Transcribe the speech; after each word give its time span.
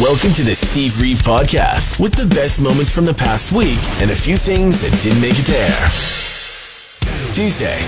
Welcome 0.00 0.32
to 0.34 0.42
the 0.42 0.54
Steve 0.54 1.00
Reeve 1.00 1.18
Podcast 1.18 1.98
with 1.98 2.12
the 2.12 2.26
best 2.34 2.60
moments 2.60 2.94
from 2.94 3.06
the 3.06 3.14
past 3.14 3.50
week 3.50 3.78
and 4.02 4.10
a 4.10 4.14
few 4.14 4.36
things 4.36 4.82
that 4.82 4.92
didn't 5.02 5.22
make 5.22 5.36
it 5.38 5.48
air. 5.48 7.32
Tuesday. 7.32 7.80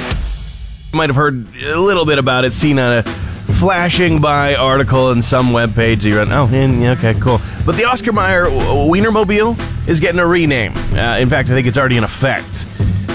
might 0.94 1.10
have 1.10 1.16
heard 1.16 1.46
a 1.66 1.78
little 1.78 2.06
bit 2.06 2.18
about 2.18 2.46
it, 2.46 2.54
seen 2.54 2.78
on 2.78 2.98
a 2.98 3.02
flashing 3.02 4.22
by 4.22 4.54
article 4.54 5.10
in 5.12 5.20
some 5.20 5.48
webpage. 5.48 6.04
You 6.04 6.16
run, 6.16 6.32
oh, 6.32 6.48
yeah, 6.48 6.92
okay, 6.92 7.12
cool. 7.20 7.40
But 7.66 7.76
the 7.76 7.84
Oscar 7.84 8.14
Mayer 8.14 8.46
Wienermobile 8.46 9.86
is 9.86 10.00
getting 10.00 10.18
a 10.18 10.26
rename. 10.26 10.74
Uh, 10.94 11.18
in 11.18 11.28
fact, 11.28 11.50
I 11.50 11.52
think 11.52 11.66
it's 11.66 11.76
already 11.76 11.98
in 11.98 12.04
effect. 12.04 12.66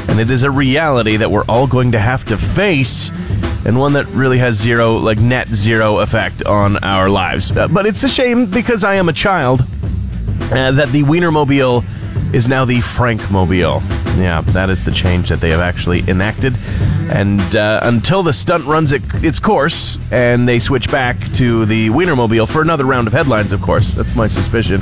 And 0.07 0.19
it 0.19 0.29
is 0.29 0.43
a 0.43 0.51
reality 0.51 1.17
that 1.17 1.31
we're 1.31 1.45
all 1.49 1.65
going 1.65 1.93
to 1.93 1.99
have 1.99 2.25
to 2.25 2.37
face, 2.37 3.09
and 3.65 3.79
one 3.79 3.93
that 3.93 4.05
really 4.07 4.37
has 4.37 4.55
zero, 4.55 4.97
like 4.97 5.19
net 5.19 5.47
zero 5.49 5.99
effect 5.99 6.43
on 6.45 6.77
our 6.83 7.09
lives. 7.09 7.55
Uh, 7.55 7.67
but 7.67 7.85
it's 7.85 8.03
a 8.03 8.09
shame 8.09 8.45
because 8.45 8.83
I 8.83 8.95
am 8.95 9.09
a 9.09 9.13
child 9.13 9.61
uh, 10.51 10.71
that 10.71 10.89
the 10.89 11.03
Wienermobile 11.03 11.83
is 12.33 12.47
now 12.47 12.65
the 12.65 12.79
Frankmobile. 12.79 13.81
Yeah, 14.17 14.41
that 14.41 14.69
is 14.69 14.83
the 14.83 14.91
change 14.91 15.29
that 15.29 15.39
they 15.39 15.49
have 15.49 15.59
actually 15.59 16.07
enacted. 16.07 16.55
And 17.09 17.55
uh, 17.55 17.79
until 17.83 18.23
the 18.23 18.33
stunt 18.33 18.65
runs 18.65 18.91
it, 18.91 19.01
its 19.23 19.39
course 19.39 19.97
and 20.11 20.47
they 20.47 20.59
switch 20.59 20.89
back 20.91 21.17
to 21.33 21.65
the 21.65 21.89
Wienermobile 21.89 22.47
for 22.49 22.61
another 22.61 22.85
round 22.85 23.07
of 23.07 23.13
headlines, 23.13 23.53
of 23.53 23.61
course. 23.61 23.91
That's 23.91 24.15
my 24.15 24.27
suspicion. 24.27 24.81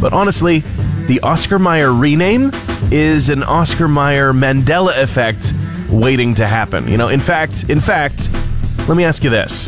But 0.00 0.12
honestly, 0.12 0.62
the 1.06 1.20
Oscar 1.20 1.58
Mayer 1.58 1.92
rename 1.92 2.50
is 2.92 3.28
an 3.28 3.42
Oscar 3.42 3.88
Mayer 3.88 4.32
Mandela 4.32 5.00
effect 5.02 5.52
waiting 5.90 6.34
to 6.36 6.46
happen. 6.46 6.88
You 6.88 6.96
know, 6.96 7.08
in 7.08 7.20
fact, 7.20 7.68
in 7.68 7.80
fact, 7.80 8.28
let 8.88 8.96
me 8.96 9.04
ask 9.04 9.24
you 9.24 9.30
this. 9.30 9.66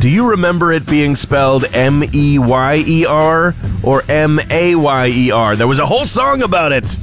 Do 0.00 0.08
you 0.08 0.28
remember 0.28 0.72
it 0.72 0.86
being 0.86 1.16
spelled 1.16 1.64
M 1.74 2.04
E 2.14 2.38
Y 2.38 2.84
E 2.86 3.06
R 3.06 3.54
or 3.82 4.02
M 4.08 4.38
A 4.50 4.74
Y 4.74 5.06
E 5.08 5.30
R? 5.30 5.56
There 5.56 5.66
was 5.66 5.78
a 5.78 5.86
whole 5.86 6.06
song 6.06 6.42
about 6.42 6.72
it. 6.72 6.98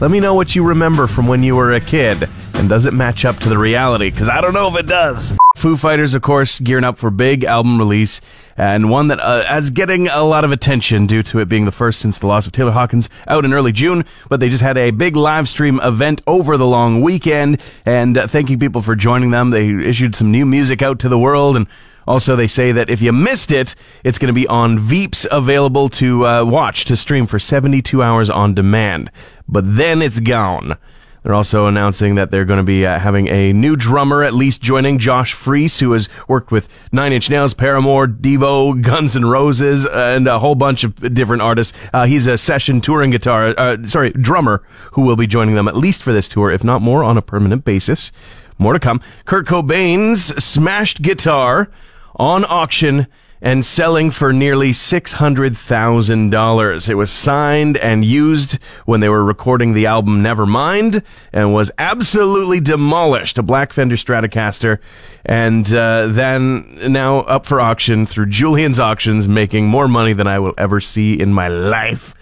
Let 0.00 0.10
me 0.10 0.18
know 0.18 0.34
what 0.34 0.54
you 0.54 0.66
remember 0.66 1.06
from 1.06 1.28
when 1.28 1.42
you 1.42 1.54
were 1.56 1.72
a 1.72 1.80
kid. 1.80 2.28
And 2.54 2.68
does 2.68 2.86
it 2.86 2.94
match 2.94 3.24
up 3.24 3.36
to 3.38 3.48
the 3.48 3.58
reality? 3.58 4.10
Because 4.10 4.28
I 4.28 4.40
don't 4.40 4.54
know 4.54 4.68
if 4.68 4.76
it 4.76 4.86
does. 4.86 5.36
Foo 5.62 5.76
Fighters, 5.76 6.12
of 6.12 6.22
course, 6.22 6.58
gearing 6.58 6.82
up 6.82 6.98
for 6.98 7.08
big 7.08 7.44
album 7.44 7.78
release, 7.78 8.20
and 8.56 8.90
one 8.90 9.06
that 9.06 9.20
uh, 9.20 9.44
is 9.56 9.70
getting 9.70 10.08
a 10.08 10.24
lot 10.24 10.42
of 10.42 10.50
attention 10.50 11.06
due 11.06 11.22
to 11.22 11.38
it 11.38 11.48
being 11.48 11.66
the 11.66 11.70
first 11.70 12.00
since 12.00 12.18
the 12.18 12.26
loss 12.26 12.48
of 12.48 12.52
Taylor 12.52 12.72
Hawkins 12.72 13.08
out 13.28 13.44
in 13.44 13.52
early 13.52 13.70
June. 13.70 14.04
But 14.28 14.40
they 14.40 14.48
just 14.48 14.64
had 14.64 14.76
a 14.76 14.90
big 14.90 15.14
live 15.14 15.48
stream 15.48 15.78
event 15.84 16.20
over 16.26 16.56
the 16.56 16.66
long 16.66 17.00
weekend, 17.00 17.60
and 17.86 18.18
uh, 18.18 18.26
thanking 18.26 18.58
people 18.58 18.82
for 18.82 18.96
joining 18.96 19.30
them. 19.30 19.50
They 19.50 19.68
issued 19.68 20.16
some 20.16 20.32
new 20.32 20.44
music 20.44 20.82
out 20.82 20.98
to 20.98 21.08
the 21.08 21.16
world, 21.16 21.54
and 21.54 21.68
also, 22.08 22.34
they 22.34 22.48
say 22.48 22.72
that 22.72 22.90
if 22.90 23.00
you 23.00 23.12
missed 23.12 23.52
it, 23.52 23.76
it's 24.02 24.18
going 24.18 24.34
to 24.34 24.40
be 24.40 24.48
on 24.48 24.80
Veeps 24.80 25.28
available 25.30 25.88
to 25.90 26.26
uh, 26.26 26.44
watch, 26.44 26.86
to 26.86 26.96
stream 26.96 27.28
for 27.28 27.38
72 27.38 28.02
hours 28.02 28.28
on 28.28 28.54
demand. 28.54 29.12
But 29.46 29.76
then 29.76 30.02
it's 30.02 30.18
gone. 30.18 30.76
They're 31.22 31.34
also 31.34 31.66
announcing 31.66 32.16
that 32.16 32.30
they're 32.30 32.44
going 32.44 32.58
to 32.58 32.64
be 32.64 32.84
uh, 32.84 32.98
having 32.98 33.28
a 33.28 33.52
new 33.52 33.76
drummer 33.76 34.24
at 34.24 34.34
least 34.34 34.60
joining 34.60 34.98
Josh 34.98 35.32
Freese, 35.34 35.78
who 35.78 35.92
has 35.92 36.08
worked 36.26 36.50
with 36.50 36.68
Nine 36.90 37.12
Inch 37.12 37.30
Nails, 37.30 37.54
Paramore, 37.54 38.08
Devo, 38.08 38.80
Guns 38.80 39.14
N' 39.14 39.24
Roses, 39.24 39.86
and 39.86 40.26
a 40.26 40.40
whole 40.40 40.56
bunch 40.56 40.82
of 40.82 41.14
different 41.14 41.42
artists. 41.42 41.78
Uh, 41.92 42.06
he's 42.06 42.26
a 42.26 42.36
session 42.36 42.80
touring 42.80 43.10
guitar, 43.10 43.54
uh, 43.56 43.76
sorry, 43.84 44.10
drummer 44.10 44.64
who 44.92 45.02
will 45.02 45.16
be 45.16 45.26
joining 45.26 45.54
them 45.54 45.68
at 45.68 45.76
least 45.76 46.02
for 46.02 46.12
this 46.12 46.28
tour, 46.28 46.50
if 46.50 46.64
not 46.64 46.82
more, 46.82 47.04
on 47.04 47.16
a 47.16 47.22
permanent 47.22 47.64
basis. 47.64 48.10
More 48.58 48.72
to 48.72 48.80
come. 48.80 49.00
Kurt 49.24 49.46
Cobain's 49.46 50.22
smashed 50.42 51.02
guitar 51.02 51.70
on 52.16 52.44
auction 52.44 53.06
and 53.42 53.66
selling 53.66 54.10
for 54.12 54.32
nearly 54.32 54.70
$600,000. 54.70 56.88
It 56.88 56.94
was 56.94 57.10
signed 57.10 57.76
and 57.78 58.04
used 58.04 58.60
when 58.86 59.00
they 59.00 59.08
were 59.08 59.24
recording 59.24 59.74
the 59.74 59.84
album 59.84 60.22
Nevermind 60.22 61.02
and 61.32 61.52
was 61.52 61.72
absolutely 61.76 62.60
demolished. 62.60 63.38
A 63.38 63.42
black 63.42 63.72
Fender 63.72 63.96
Stratocaster. 63.96 64.78
And 65.24 65.74
uh, 65.74 66.06
then 66.06 66.92
now 66.92 67.22
up 67.22 67.44
for 67.44 67.60
auction 67.60 68.06
through 68.06 68.26
Julien's 68.26 68.78
Auctions, 68.78 69.26
making 69.26 69.66
more 69.66 69.88
money 69.88 70.12
than 70.12 70.28
I 70.28 70.38
will 70.38 70.54
ever 70.56 70.80
see 70.80 71.20
in 71.20 71.32
my 71.32 71.48
life. 71.48 72.14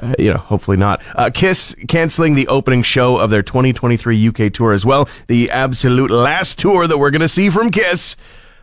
Uh, 0.00 0.14
you 0.18 0.32
know, 0.32 0.38
hopefully 0.38 0.76
not. 0.76 1.02
Uh, 1.16 1.30
Kiss 1.32 1.74
canceling 1.88 2.34
the 2.34 2.48
opening 2.48 2.82
show 2.82 3.16
of 3.16 3.30
their 3.30 3.42
2023 3.42 4.28
UK 4.28 4.52
tour 4.52 4.72
as 4.72 4.86
well. 4.86 5.08
The 5.26 5.50
absolute 5.50 6.10
last 6.10 6.58
tour 6.58 6.86
that 6.86 6.98
we're 6.98 7.10
going 7.10 7.20
to 7.20 7.28
see 7.28 7.50
from 7.50 7.70
Kiss 7.70 8.16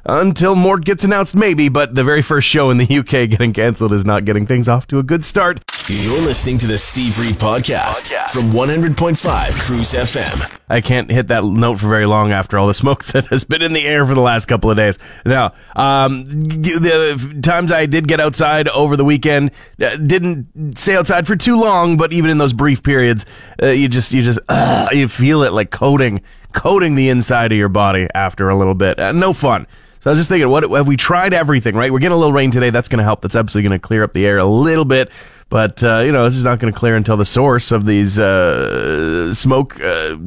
until 0.06 0.56
more 0.56 0.78
gets 0.78 1.04
announced, 1.04 1.36
maybe, 1.36 1.70
but 1.70 1.96
the 1.96 2.04
very 2.04 2.22
first 2.22 2.48
show 2.48 2.70
in 2.70 2.78
the 2.78 2.98
UK 3.00 3.30
getting 3.30 3.54
canceled 3.54 3.94
is 3.94 4.06
not 4.06 4.26
getting 4.26 4.46
things 4.46 4.68
off 4.68 4.88
to 4.88 5.00
a 5.00 5.04
good 5.04 5.26
start. 5.26 5.62
You're 5.88 6.22
listening 6.22 6.60
to 6.60 6.68
the 6.68 6.78
Steve 6.78 7.18
Reeve 7.18 7.38
Podcast, 7.38 8.12
Podcast. 8.14 8.30
from 8.30 8.52
100.5 8.52 9.60
Cruz 9.60 9.94
FM. 9.94 10.60
I 10.70 10.82
can't 10.82 11.10
hit 11.10 11.30
that 11.30 11.44
note 11.44 11.80
for 11.80 11.88
very 11.88 12.06
long 12.06 12.32
after 12.32 12.60
all 12.60 12.68
the 12.68 12.76
smoke 12.76 13.04
that 13.06 13.26
has 13.28 13.44
been 13.44 13.64
in 13.64 13.74
the 13.74 13.88
air 13.88 14.06
for 14.06 14.14
the 14.14 14.22
last 14.22 14.46
couple 14.46 14.70
of 14.70 14.78
days. 14.78 15.00
Now, 15.26 15.54
um, 15.76 16.26
the 16.26 17.40
times 17.42 17.72
I 17.72 17.88
did 17.88 18.08
get 18.08 18.20
outside 18.20 18.68
over 18.68 18.96
the 18.96 19.06
weekend, 19.06 19.50
uh, 19.82 19.96
didn't 19.96 20.78
stay 20.78 20.96
outside 20.96 21.26
for 21.26 21.36
too 21.36 21.60
long, 21.60 21.98
but 21.98 22.14
even 22.14 22.30
in 22.30 22.38
those 22.38 22.54
brief 22.54 22.84
periods, 22.84 23.26
uh, 23.62 23.68
you 23.68 23.88
just, 23.88 24.14
you 24.14 24.22
just, 24.22 24.40
uh, 24.48 24.90
you 24.92 25.08
feel 25.08 25.42
it 25.42 25.54
like 25.54 25.72
coating, 25.72 26.22
coating 26.54 26.94
the 26.94 27.10
inside 27.10 27.52
of 27.52 27.58
your 27.58 27.68
body 27.68 28.08
after 28.14 28.50
a 28.50 28.56
little 28.56 28.76
bit. 28.76 29.00
Uh, 29.00 29.12
no 29.12 29.34
fun. 29.34 29.66
So 30.00 30.10
I 30.10 30.12
was 30.12 30.20
just 30.20 30.30
thinking, 30.30 30.50
what 30.50 30.70
have 30.70 30.88
we 30.88 30.96
tried 30.96 31.34
everything, 31.34 31.76
right? 31.76 31.92
We're 31.92 32.00
getting 32.00 32.16
a 32.16 32.18
little 32.18 32.34
rain 32.34 32.52
today. 32.52 32.70
That's 32.70 32.88
going 32.88 33.00
to 33.00 33.04
help. 33.04 33.22
That's 33.22 33.36
absolutely 33.36 33.70
going 33.70 33.80
to 33.80 33.86
clear 33.86 34.04
up 34.04 34.14
the 34.14 34.26
air 34.26 34.38
a 34.38 34.46
little 34.46 34.86
bit. 34.86 35.12
But, 35.50 35.84
uh, 35.84 36.00
you 36.06 36.12
know, 36.12 36.24
this 36.24 36.36
is 36.36 36.44
not 36.44 36.60
going 36.60 36.72
to 36.72 36.80
clear 36.80 36.96
until 36.96 37.18
the 37.18 37.26
source 37.26 37.72
of 37.72 37.86
these 37.86 38.18
uh, 38.20 39.34
smoke, 39.34 39.82
uh, 39.84 40.18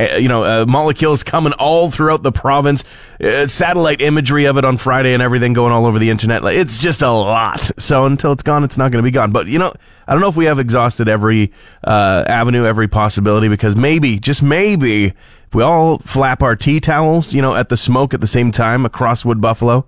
eh, 0.00 0.16
you 0.16 0.28
know, 0.28 0.44
uh, 0.44 0.66
molecules 0.66 1.22
coming 1.22 1.52
all 1.54 1.90
throughout 1.90 2.24
the 2.24 2.32
province. 2.32 2.82
Uh, 3.22 3.46
satellite 3.46 4.02
imagery 4.02 4.44
of 4.44 4.58
it 4.58 4.64
on 4.64 4.76
Friday 4.76 5.14
and 5.14 5.22
everything 5.22 5.52
going 5.52 5.72
all 5.72 5.86
over 5.86 5.98
the 5.98 6.10
internet. 6.10 6.44
It's 6.44 6.82
just 6.82 7.00
a 7.00 7.10
lot. 7.10 7.70
So 7.80 8.04
until 8.06 8.32
it's 8.32 8.42
gone, 8.42 8.64
it's 8.64 8.76
not 8.76 8.90
going 8.90 9.02
to 9.02 9.06
be 9.06 9.12
gone. 9.12 9.30
But, 9.30 9.46
you 9.46 9.58
know, 9.58 9.72
I 10.06 10.12
don't 10.12 10.20
know 10.20 10.28
if 10.28 10.36
we 10.36 10.46
have 10.46 10.58
exhausted 10.58 11.08
every 11.08 11.52
uh, 11.84 12.24
avenue, 12.26 12.66
every 12.66 12.88
possibility, 12.88 13.48
because 13.48 13.76
maybe, 13.76 14.18
just 14.18 14.42
maybe, 14.42 15.14
we 15.54 15.62
all 15.62 15.98
flap 15.98 16.42
our 16.42 16.56
tea 16.56 16.80
towels, 16.80 17.34
you 17.34 17.42
know, 17.42 17.54
at 17.54 17.68
the 17.68 17.76
smoke 17.76 18.14
at 18.14 18.20
the 18.20 18.26
same 18.26 18.52
time 18.52 18.84
across 18.84 19.24
Wood 19.24 19.40
Buffalo, 19.40 19.86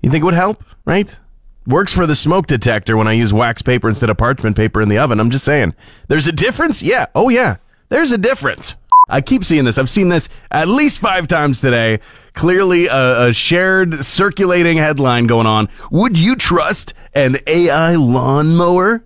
you 0.00 0.10
think 0.10 0.22
it 0.22 0.24
would 0.24 0.34
help, 0.34 0.64
right? 0.84 1.18
Works 1.66 1.92
for 1.92 2.06
the 2.06 2.16
smoke 2.16 2.46
detector 2.46 2.96
when 2.96 3.06
I 3.06 3.12
use 3.12 3.32
wax 3.32 3.62
paper 3.62 3.88
instead 3.88 4.10
of 4.10 4.16
parchment 4.16 4.56
paper 4.56 4.80
in 4.80 4.88
the 4.88 4.98
oven. 4.98 5.20
I'm 5.20 5.30
just 5.30 5.44
saying. 5.44 5.74
There's 6.08 6.26
a 6.26 6.32
difference? 6.32 6.82
Yeah. 6.82 7.06
Oh, 7.14 7.28
yeah. 7.28 7.56
There's 7.88 8.10
a 8.10 8.18
difference. 8.18 8.74
I 9.08 9.20
keep 9.20 9.44
seeing 9.44 9.64
this. 9.64 9.78
I've 9.78 9.90
seen 9.90 10.08
this 10.08 10.28
at 10.50 10.68
least 10.68 10.98
five 10.98 11.28
times 11.28 11.60
today. 11.60 12.00
Clearly, 12.34 12.86
a, 12.86 13.28
a, 13.28 13.32
shared 13.32 14.04
circulating 14.04 14.78
headline 14.78 15.26
going 15.26 15.46
on. 15.46 15.68
Would 15.90 16.18
you 16.18 16.34
trust 16.34 16.94
an 17.14 17.36
AI 17.46 17.96
lawnmower? 17.96 19.04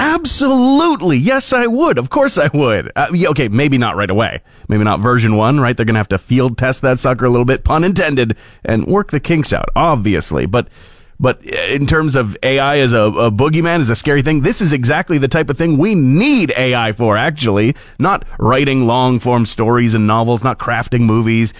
Absolutely. 0.00 1.18
Yes, 1.18 1.52
I 1.52 1.66
would. 1.66 1.98
Of 1.98 2.08
course 2.08 2.38
I 2.38 2.48
would. 2.54 2.90
Uh, 2.96 3.08
yeah, 3.12 3.28
okay, 3.28 3.48
maybe 3.48 3.76
not 3.76 3.96
right 3.96 4.10
away. 4.10 4.40
Maybe 4.66 4.82
not 4.82 5.00
version 5.00 5.36
one, 5.36 5.60
right? 5.60 5.76
They're 5.76 5.84
going 5.84 5.94
to 5.94 6.00
have 6.00 6.08
to 6.08 6.18
field 6.18 6.56
test 6.56 6.80
that 6.80 6.98
sucker 6.98 7.26
a 7.26 7.30
little 7.30 7.44
bit, 7.44 7.64
pun 7.64 7.84
intended, 7.84 8.34
and 8.64 8.86
work 8.86 9.10
the 9.10 9.20
kinks 9.20 9.52
out, 9.52 9.68
obviously. 9.76 10.46
But, 10.46 10.68
but 11.20 11.44
in 11.44 11.86
terms 11.86 12.16
of 12.16 12.34
AI 12.42 12.78
as 12.78 12.94
a, 12.94 13.02
a 13.02 13.30
boogeyman, 13.30 13.80
as 13.80 13.90
a 13.90 13.94
scary 13.94 14.22
thing, 14.22 14.40
this 14.40 14.62
is 14.62 14.72
exactly 14.72 15.18
the 15.18 15.28
type 15.28 15.50
of 15.50 15.58
thing 15.58 15.76
we 15.76 15.94
need 15.94 16.54
AI 16.56 16.92
for, 16.92 17.18
actually. 17.18 17.76
Not 17.98 18.24
writing 18.38 18.86
long 18.86 19.18
form 19.18 19.44
stories 19.44 19.92
and 19.92 20.06
novels, 20.06 20.42
not 20.42 20.58
crafting 20.58 21.02
movies, 21.02 21.52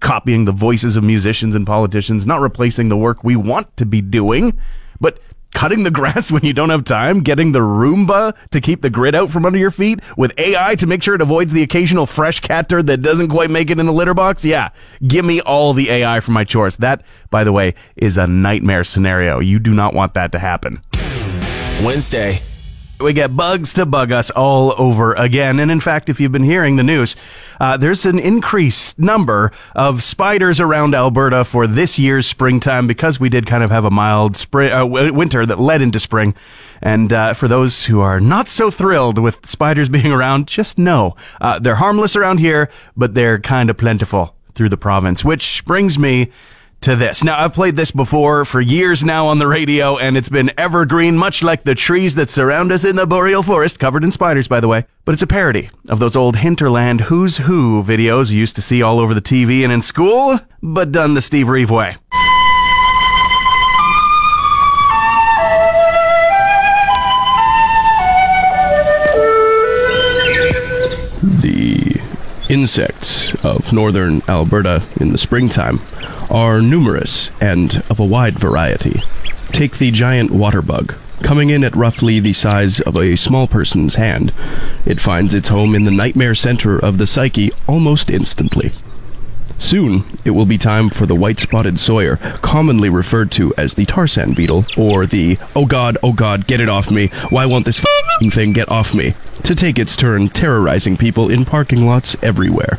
copying 0.00 0.44
the 0.44 0.52
voices 0.52 0.96
of 0.96 1.02
musicians 1.02 1.56
and 1.56 1.66
politicians, 1.66 2.26
not 2.26 2.40
replacing 2.40 2.90
the 2.90 2.96
work 2.96 3.24
we 3.24 3.34
want 3.34 3.76
to 3.76 3.84
be 3.84 4.00
doing, 4.00 4.56
but 5.00 5.18
cutting 5.54 5.82
the 5.82 5.90
grass 5.98 6.30
when 6.30 6.44
you 6.44 6.52
don't 6.52 6.70
have 6.70 6.84
time, 6.84 7.20
getting 7.20 7.52
the 7.52 7.60
Roomba 7.60 8.36
to 8.50 8.60
keep 8.60 8.82
the 8.82 8.90
grit 8.90 9.14
out 9.14 9.30
from 9.30 9.46
under 9.46 9.58
your 9.58 9.70
feet, 9.70 10.00
with 10.16 10.38
AI 10.38 10.74
to 10.76 10.86
make 10.86 11.02
sure 11.02 11.14
it 11.14 11.20
avoids 11.20 11.52
the 11.52 11.62
occasional 11.62 12.06
fresh 12.06 12.40
cat 12.40 12.68
turd 12.68 12.86
that 12.86 13.02
doesn't 13.02 13.28
quite 13.28 13.50
make 13.50 13.70
it 13.70 13.78
in 13.78 13.86
the 13.86 13.92
litter 13.92 14.14
box. 14.14 14.44
Yeah, 14.44 14.70
give 15.06 15.24
me 15.24 15.40
all 15.40 15.72
the 15.72 15.90
AI 15.90 16.20
for 16.20 16.32
my 16.32 16.44
chores. 16.44 16.76
That, 16.78 17.02
by 17.30 17.44
the 17.44 17.52
way, 17.52 17.74
is 17.96 18.16
a 18.18 18.26
nightmare 18.26 18.84
scenario. 18.84 19.40
You 19.40 19.58
do 19.58 19.74
not 19.74 19.94
want 19.94 20.14
that 20.14 20.32
to 20.32 20.38
happen. 20.38 20.80
Wednesday. 21.82 22.40
We 23.00 23.12
get 23.12 23.36
bugs 23.36 23.72
to 23.74 23.86
bug 23.86 24.10
us 24.10 24.28
all 24.30 24.74
over 24.76 25.14
again. 25.14 25.60
And 25.60 25.70
in 25.70 25.78
fact, 25.78 26.08
if 26.08 26.18
you've 26.18 26.32
been 26.32 26.42
hearing 26.42 26.74
the 26.74 26.82
news, 26.82 27.14
uh, 27.60 27.76
there's 27.76 28.04
an 28.04 28.18
increased 28.18 28.98
number 28.98 29.52
of 29.76 30.02
spiders 30.02 30.58
around 30.58 30.96
Alberta 30.96 31.44
for 31.44 31.68
this 31.68 31.96
year's 31.96 32.26
springtime 32.26 32.88
because 32.88 33.20
we 33.20 33.28
did 33.28 33.46
kind 33.46 33.62
of 33.62 33.70
have 33.70 33.84
a 33.84 33.90
mild 33.90 34.36
spring, 34.36 34.72
uh, 34.72 34.84
winter 34.84 35.46
that 35.46 35.60
led 35.60 35.80
into 35.80 36.00
spring. 36.00 36.34
And 36.82 37.12
uh, 37.12 37.34
for 37.34 37.46
those 37.46 37.84
who 37.84 38.00
are 38.00 38.18
not 38.18 38.48
so 38.48 38.68
thrilled 38.68 39.18
with 39.18 39.46
spiders 39.46 39.88
being 39.88 40.10
around, 40.10 40.48
just 40.48 40.76
know 40.76 41.14
uh, 41.40 41.60
they're 41.60 41.76
harmless 41.76 42.16
around 42.16 42.38
here, 42.38 42.68
but 42.96 43.14
they're 43.14 43.38
kind 43.38 43.70
of 43.70 43.76
plentiful 43.76 44.34
through 44.54 44.70
the 44.70 44.76
province. 44.76 45.24
Which 45.24 45.64
brings 45.64 46.00
me 46.00 46.32
to 46.80 46.96
this. 46.96 47.24
Now, 47.24 47.42
I've 47.42 47.54
played 47.54 47.76
this 47.76 47.90
before 47.90 48.44
for 48.44 48.60
years 48.60 49.04
now 49.04 49.26
on 49.26 49.38
the 49.38 49.46
radio, 49.46 49.98
and 49.98 50.16
it's 50.16 50.28
been 50.28 50.50
evergreen, 50.56 51.16
much 51.16 51.42
like 51.42 51.64
the 51.64 51.74
trees 51.74 52.14
that 52.14 52.30
surround 52.30 52.72
us 52.72 52.84
in 52.84 52.96
the 52.96 53.06
boreal 53.06 53.42
forest, 53.42 53.78
covered 53.78 54.04
in 54.04 54.12
spiders, 54.12 54.48
by 54.48 54.60
the 54.60 54.68
way. 54.68 54.86
But 55.04 55.12
it's 55.12 55.22
a 55.22 55.26
parody 55.26 55.70
of 55.88 55.98
those 55.98 56.16
old 56.16 56.36
hinterland 56.36 57.02
Who's 57.02 57.38
Who 57.38 57.82
videos 57.82 58.30
you 58.30 58.38
used 58.38 58.56
to 58.56 58.62
see 58.62 58.82
all 58.82 59.00
over 59.00 59.14
the 59.14 59.20
TV 59.20 59.64
and 59.64 59.72
in 59.72 59.82
school, 59.82 60.38
but 60.62 60.92
done 60.92 61.14
the 61.14 61.22
Steve 61.22 61.48
Reeve 61.48 61.70
way. 61.70 61.96
The 71.40 72.00
insects 72.48 73.44
of 73.44 73.72
northern 73.72 74.22
Alberta 74.28 74.82
in 75.00 75.10
the 75.10 75.18
springtime 75.18 75.78
are 76.30 76.60
numerous 76.60 77.30
and 77.40 77.82
of 77.90 77.98
a 77.98 78.04
wide 78.04 78.38
variety. 78.38 79.00
Take 79.52 79.78
the 79.78 79.90
giant 79.90 80.30
water 80.30 80.62
bug. 80.62 80.94
Coming 81.22 81.50
in 81.50 81.64
at 81.64 81.74
roughly 81.74 82.20
the 82.20 82.32
size 82.32 82.80
of 82.80 82.96
a 82.96 83.16
small 83.16 83.46
person's 83.46 83.96
hand, 83.96 84.32
it 84.86 85.00
finds 85.00 85.34
its 85.34 85.48
home 85.48 85.74
in 85.74 85.84
the 85.84 85.90
nightmare 85.90 86.34
center 86.34 86.78
of 86.78 86.98
the 86.98 87.06
psyche 87.06 87.50
almost 87.66 88.08
instantly. 88.08 88.70
Soon, 89.58 90.04
it 90.24 90.30
will 90.30 90.46
be 90.46 90.56
time 90.56 90.88
for 90.88 91.04
the 91.04 91.16
white 91.16 91.40
spotted 91.40 91.80
sawyer, 91.80 92.16
commonly 92.42 92.88
referred 92.88 93.32
to 93.32 93.52
as 93.58 93.74
the 93.74 93.84
Tarzan 93.84 94.34
beetle, 94.34 94.64
or 94.76 95.04
the 95.04 95.36
oh 95.56 95.66
god, 95.66 95.98
oh 96.02 96.12
god, 96.12 96.46
get 96.46 96.60
it 96.60 96.68
off 96.68 96.90
me, 96.90 97.08
why 97.30 97.44
won't 97.44 97.64
this 97.64 97.82
thing 98.30 98.52
get 98.52 98.70
off 98.70 98.94
me, 98.94 99.14
to 99.42 99.56
take 99.56 99.78
its 99.78 99.96
turn 99.96 100.28
terrorizing 100.28 100.96
people 100.96 101.28
in 101.28 101.44
parking 101.44 101.84
lots 101.84 102.16
everywhere. 102.22 102.78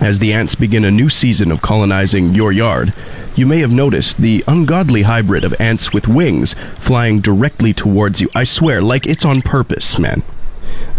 As 0.00 0.20
the 0.20 0.32
ants 0.32 0.54
begin 0.54 0.84
a 0.84 0.90
new 0.92 1.08
season 1.08 1.50
of 1.50 1.60
colonizing 1.60 2.28
your 2.28 2.52
yard, 2.52 2.94
you 3.34 3.46
may 3.46 3.58
have 3.58 3.72
noticed 3.72 4.18
the 4.18 4.44
ungodly 4.46 5.02
hybrid 5.02 5.42
of 5.42 5.60
ants 5.60 5.92
with 5.92 6.06
wings 6.06 6.54
flying 6.54 7.20
directly 7.20 7.72
towards 7.72 8.20
you. 8.20 8.28
I 8.34 8.44
swear, 8.44 8.80
like 8.80 9.06
it's 9.06 9.24
on 9.24 9.42
purpose, 9.42 9.98
man. 9.98 10.22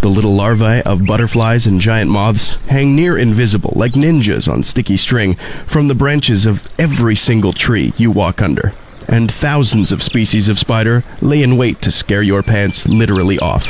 The 0.00 0.08
little 0.08 0.34
larvae 0.34 0.82
of 0.82 1.06
butterflies 1.06 1.66
and 1.66 1.80
giant 1.80 2.10
moths 2.10 2.54
hang 2.66 2.94
near 2.94 3.16
invisible, 3.16 3.72
like 3.74 3.92
ninjas 3.92 4.50
on 4.50 4.62
sticky 4.62 4.98
string, 4.98 5.34
from 5.64 5.88
the 5.88 5.94
branches 5.94 6.44
of 6.44 6.66
every 6.78 7.16
single 7.16 7.52
tree 7.52 7.92
you 7.96 8.10
walk 8.10 8.42
under. 8.42 8.72
And 9.08 9.30
thousands 9.30 9.92
of 9.92 10.02
species 10.02 10.48
of 10.48 10.58
spider 10.58 11.04
lay 11.20 11.42
in 11.42 11.56
wait 11.56 11.80
to 11.82 11.90
scare 11.90 12.22
your 12.22 12.42
pants 12.42 12.86
literally 12.86 13.38
off. 13.38 13.66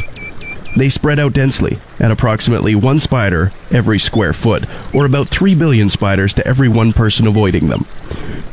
They 0.76 0.88
spread 0.88 1.18
out 1.18 1.32
densely, 1.32 1.78
at 1.98 2.10
approximately 2.10 2.74
one 2.74 3.00
spider 3.00 3.52
every 3.72 3.98
square 3.98 4.32
foot, 4.32 4.64
or 4.94 5.04
about 5.04 5.28
3 5.28 5.54
billion 5.54 5.90
spiders 5.90 6.32
to 6.34 6.46
every 6.46 6.68
one 6.68 6.92
person 6.92 7.26
avoiding 7.26 7.68
them. 7.68 7.80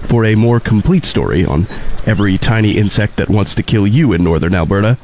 For 0.08 0.26
a 0.26 0.36
more 0.36 0.60
complete 0.60 1.06
story 1.06 1.46
on 1.46 1.68
every 2.06 2.38
tiny 2.38 2.78
insect 2.78 3.18
that 3.18 3.30
wants 3.30 3.54
to 3.56 3.64
kill 3.64 3.86
you 3.86 4.14
in 4.14 4.24
northern 4.24 4.56
Alberta, 4.56 4.98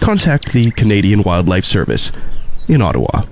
contact 0.00 0.52
the 0.52 0.70
Canadian 0.72 1.22
Wildlife 1.22 1.64
Service 1.64 2.10
in 2.68 2.82
Ottawa. 2.82 3.22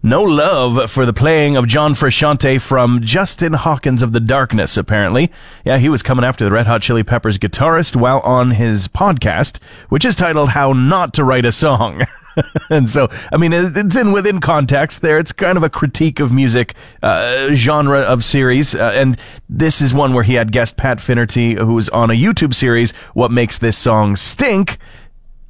No 0.00 0.22
love 0.22 0.88
for 0.92 1.04
the 1.04 1.12
playing 1.12 1.56
of 1.56 1.66
John 1.66 1.94
Frusciante 1.94 2.60
from 2.60 3.02
Justin 3.02 3.54
Hawkins 3.54 4.00
of 4.00 4.12
the 4.12 4.20
Darkness, 4.20 4.76
apparently. 4.76 5.32
Yeah, 5.64 5.78
he 5.78 5.88
was 5.88 6.04
coming 6.04 6.24
after 6.24 6.44
the 6.44 6.52
Red 6.52 6.68
Hot 6.68 6.82
Chili 6.82 7.02
Peppers 7.02 7.36
guitarist 7.36 7.96
while 7.96 8.20
on 8.20 8.52
his 8.52 8.86
podcast, 8.86 9.60
which 9.88 10.04
is 10.04 10.14
titled 10.14 10.50
How 10.50 10.72
Not 10.72 11.12
to 11.14 11.24
Write 11.24 11.44
a 11.44 11.50
Song. 11.50 12.06
and 12.70 12.88
so, 12.88 13.08
I 13.32 13.36
mean, 13.36 13.52
it's 13.52 13.96
in 13.96 14.12
within 14.12 14.40
context 14.40 15.02
there. 15.02 15.18
It's 15.18 15.32
kind 15.32 15.56
of 15.56 15.62
a 15.62 15.70
critique 15.70 16.20
of 16.20 16.32
music 16.32 16.74
uh, 17.02 17.54
genre 17.54 18.00
of 18.00 18.24
series, 18.24 18.74
uh, 18.74 18.92
and 18.94 19.18
this 19.48 19.80
is 19.80 19.94
one 19.94 20.14
where 20.14 20.24
he 20.24 20.34
had 20.34 20.52
guest 20.52 20.76
Pat 20.76 21.00
Finnerty, 21.00 21.54
who 21.54 21.74
was 21.74 21.88
on 21.90 22.10
a 22.10 22.14
YouTube 22.14 22.54
series, 22.54 22.92
"What 23.14 23.30
Makes 23.30 23.58
This 23.58 23.76
Song 23.76 24.16
Stink." 24.16 24.78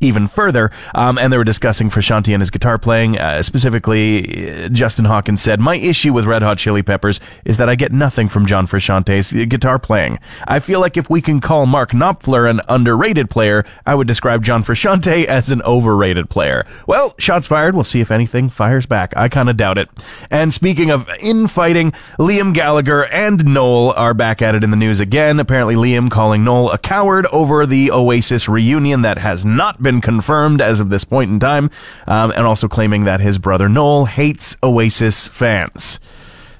Even 0.00 0.27
further. 0.27 0.71
Um, 0.95 1.19
and 1.19 1.33
they 1.33 1.39
were 1.39 1.45
discussing 1.45 1.91
Frusciante 1.91 2.33
and 2.33 2.41
his 2.41 2.50
guitar 2.50 2.79
playing. 2.79 3.19
Uh, 3.19 3.43
specifically, 3.43 4.65
uh, 4.65 4.69
Justin 4.69 5.06
Hawkins 5.06 5.41
said, 5.43 5.61
My 5.61 5.77
issue 5.77 6.12
with 6.12 6.25
Red 6.25 6.43
Hot 6.43 6.59
Chili 6.59 6.83
Peppers 6.83 7.21
is 7.45 7.56
that 7.56 7.69
I 7.69 7.75
get 7.75 7.93
nothing 7.93 8.29
from 8.29 8.47
John 8.47 8.67
Frusciante's 8.67 9.33
guitar 9.49 9.79
playing. 9.79 10.19
I 10.47 10.61
feel 10.61 10.81
like 10.81 10.97
if 10.97 11.11
we 11.11 11.21
can 11.21 11.41
call 11.41 11.67
Mark 11.67 11.91
Knopfler 11.91 12.49
an 12.49 12.61
underrated 12.69 13.31
player, 13.31 13.65
I 13.87 13.95
would 13.95 14.06
describe 14.06 14.45
John 14.45 14.62
Frusciante 14.62 15.25
as 15.27 15.50
an 15.50 15.62
overrated 15.62 16.31
player. 16.31 16.65
Well, 16.87 17.15
shots 17.19 17.49
fired. 17.49 17.75
We'll 17.75 17.85
see 17.85 18.00
if 18.00 18.11
anything 18.11 18.50
fires 18.50 18.87
back. 18.87 19.12
I 19.17 19.29
kind 19.29 19.49
of 19.49 19.56
doubt 19.56 19.79
it. 19.79 19.89
And 20.31 20.53
speaking 20.53 20.91
of 20.91 21.09
infighting, 21.21 21.93
Liam 22.19 22.55
Gallagher 22.55 23.06
and 23.06 23.45
Noel 23.45 23.93
are 23.93 24.15
back 24.15 24.43
at 24.43 24.55
it 24.55 24.65
in 24.65 24.71
the 24.71 24.77
news 24.77 25.00
again. 25.00 25.41
Apparently, 25.41 25.75
Liam 25.75 26.11
calling 26.11 26.45
Noel 26.45 26.71
a 26.71 26.79
coward 26.79 27.27
over 27.27 27.67
the 27.67 27.91
Oasis 27.91 28.49
reunion 28.49 29.03
that 29.03 29.19
has 29.19 29.45
not 29.45 29.83
been 29.83 29.88
been 29.88 30.00
confirmed 30.02 30.61
as 30.61 30.81
of 30.81 30.90
this 30.90 31.02
point 31.02 31.31
in 31.31 31.40
time, 31.40 31.70
um, 32.06 32.31
and 32.32 32.46
also 32.46 32.69
claiming 32.69 33.06
that 33.06 33.20
his 33.20 33.38
brother 33.38 33.70
Noel 33.70 34.05
hates 34.05 34.55
Oasis 34.62 35.29
fans. 35.29 35.99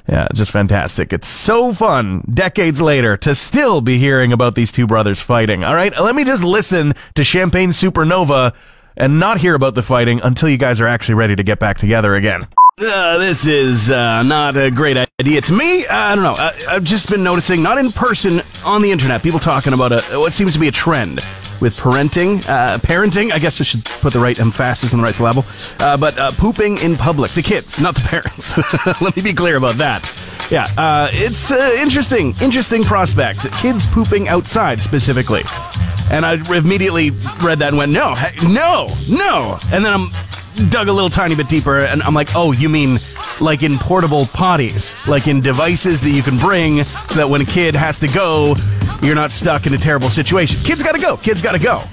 Yeah, 0.09 0.29
just 0.33 0.51
fantastic. 0.51 1.13
It's 1.13 1.29
so 1.29 1.75
fun, 1.75 2.25
decades 2.33 2.81
later, 2.81 3.19
to 3.19 3.35
still 3.35 3.83
be 3.83 3.99
hearing 3.99 4.33
about 4.33 4.55
these 4.55 4.73
two 4.73 4.87
brothers 4.87 5.21
fighting. 5.21 5.63
All 5.63 5.75
right, 5.75 5.93
let 6.01 6.17
me 6.17 6.25
just 6.25 6.43
listen 6.43 6.95
to 7.17 7.23
Champagne 7.23 7.69
Supernova 7.69 8.55
and 8.97 9.21
not 9.21 9.41
hear 9.41 9.55
about 9.55 9.75
the 9.75 9.83
fighting 9.83 10.23
until 10.23 10.49
you 10.49 10.57
guys 10.57 10.81
are 10.81 10.87
actually 10.87 11.17
ready 11.17 11.37
to 11.37 11.43
get 11.43 11.59
back 11.59 11.77
together 11.77 12.15
again. 12.15 12.49
Uh, 12.81 13.19
this 13.19 13.47
is 13.47 13.91
uh, 13.91 14.23
not 14.23 14.57
a 14.57 14.71
great 14.71 14.97
idea 15.21 15.43
to 15.43 15.53
me. 15.53 15.85
Uh, 15.85 15.95
I 15.95 16.15
don't 16.15 16.25
know. 16.25 16.37
Uh, 16.43 16.53
I've 16.71 16.85
just 16.85 17.11
been 17.11 17.23
noticing, 17.23 17.63
not 17.63 17.77
in 17.77 17.93
person, 17.93 18.41
on 18.65 18.81
the 18.81 18.91
internet, 18.91 19.23
people 19.23 19.41
talking 19.41 19.75
about 19.75 19.93
a, 19.93 20.19
what 20.19 20.33
seems 20.33 20.55
to 20.55 20.59
be 20.59 20.69
a 20.69 20.73
trend 20.73 21.21
with 21.61 21.77
parenting, 21.77 22.47
uh, 22.49 22.79
parenting. 22.79 23.33
I 23.33 23.39
guess 23.39 23.61
I 23.61 23.65
should 23.65 23.85
put 23.85 24.13
the 24.13 24.21
right 24.21 24.39
emphasis 24.39 24.93
on 24.93 25.01
the 25.01 25.05
right 25.05 25.15
syllable. 25.15 25.45
Uh, 25.81 25.97
but 25.97 26.19
uh, 26.19 26.31
pooping 26.33 26.79
in 26.79 26.97
public, 26.97 27.33
the 27.33 27.43
kids, 27.43 27.81
not 27.81 27.95
the 27.95 28.01
parents. 28.09 28.57
Let 29.01 29.17
me 29.17 29.23
be 29.23 29.33
clear 29.33 29.57
about 29.57 29.77
that. 29.77 30.11
Yeah, 30.51 30.67
uh, 30.79 31.11
it's 31.13 31.53
uh, 31.53 31.77
interesting, 31.79 32.35
interesting 32.41 32.83
prospect. 32.85 33.51
Kids 33.53 33.87
pooping 33.87 34.29
outside 34.29 34.83
specifically, 34.83 35.43
and 36.11 36.25
I 36.25 36.35
immediately 36.57 37.11
read 37.43 37.59
that 37.59 37.69
and 37.69 37.77
went, 37.77 37.93
no, 37.93 38.15
no, 38.43 38.97
no, 39.09 39.59
and 39.71 39.85
then 39.85 39.93
I'm 39.93 40.09
dug 40.71 40.89
a 40.89 40.93
little 40.93 41.11
tiny 41.11 41.35
bit 41.35 41.49
deeper 41.49 41.81
and 41.81 42.03
I'm 42.03 42.15
like, 42.15 42.35
oh, 42.35 42.53
you 42.53 42.69
mean 42.69 42.99
like 43.41 43.63
in 43.63 43.79
portable 43.79 44.23
potties, 44.23 45.07
like 45.07 45.29
in 45.29 45.41
devices 45.41 46.01
that 46.01 46.11
you 46.11 46.23
can 46.23 46.37
bring 46.39 46.85
so 46.85 47.15
that 47.15 47.29
when 47.29 47.41
a 47.41 47.45
kid 47.45 47.75
has 47.75 48.01
to 48.01 48.09
go, 48.09 48.57
you're 49.03 49.15
not 49.15 49.33
stuck 49.33 49.67
in 49.67 49.75
a 49.75 49.79
terrible 49.79 50.11
situation. 50.11 50.61
Kids 50.63 50.83
gotta 50.83 50.99
go. 50.99 51.17
Kids 51.17 51.43
gotta 51.43 51.59
go. 51.59 51.85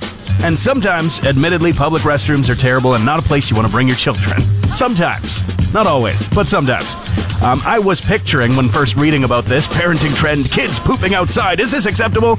And 0.43 0.57
sometimes, 0.57 1.21
admittedly, 1.21 1.73
public 1.73 2.03
restrooms 2.03 2.49
are 2.49 2.55
terrible 2.55 2.93
and 2.93 3.05
not 3.05 3.19
a 3.19 3.21
place 3.21 3.49
you 3.49 3.55
want 3.55 3.67
to 3.67 3.71
bring 3.71 3.87
your 3.87 3.97
children. 3.97 4.41
Sometimes. 4.75 5.43
Not 5.73 5.87
always, 5.87 6.27
but 6.29 6.47
sometimes. 6.47 6.95
Um, 7.41 7.61
I 7.65 7.79
was 7.79 7.99
picturing 8.01 8.55
when 8.55 8.69
first 8.69 8.95
reading 8.95 9.23
about 9.23 9.45
this 9.45 9.67
parenting 9.67 10.15
trend 10.15 10.51
kids 10.51 10.79
pooping 10.79 11.13
outside. 11.13 11.59
Is 11.59 11.71
this 11.71 11.85
acceptable? 11.85 12.35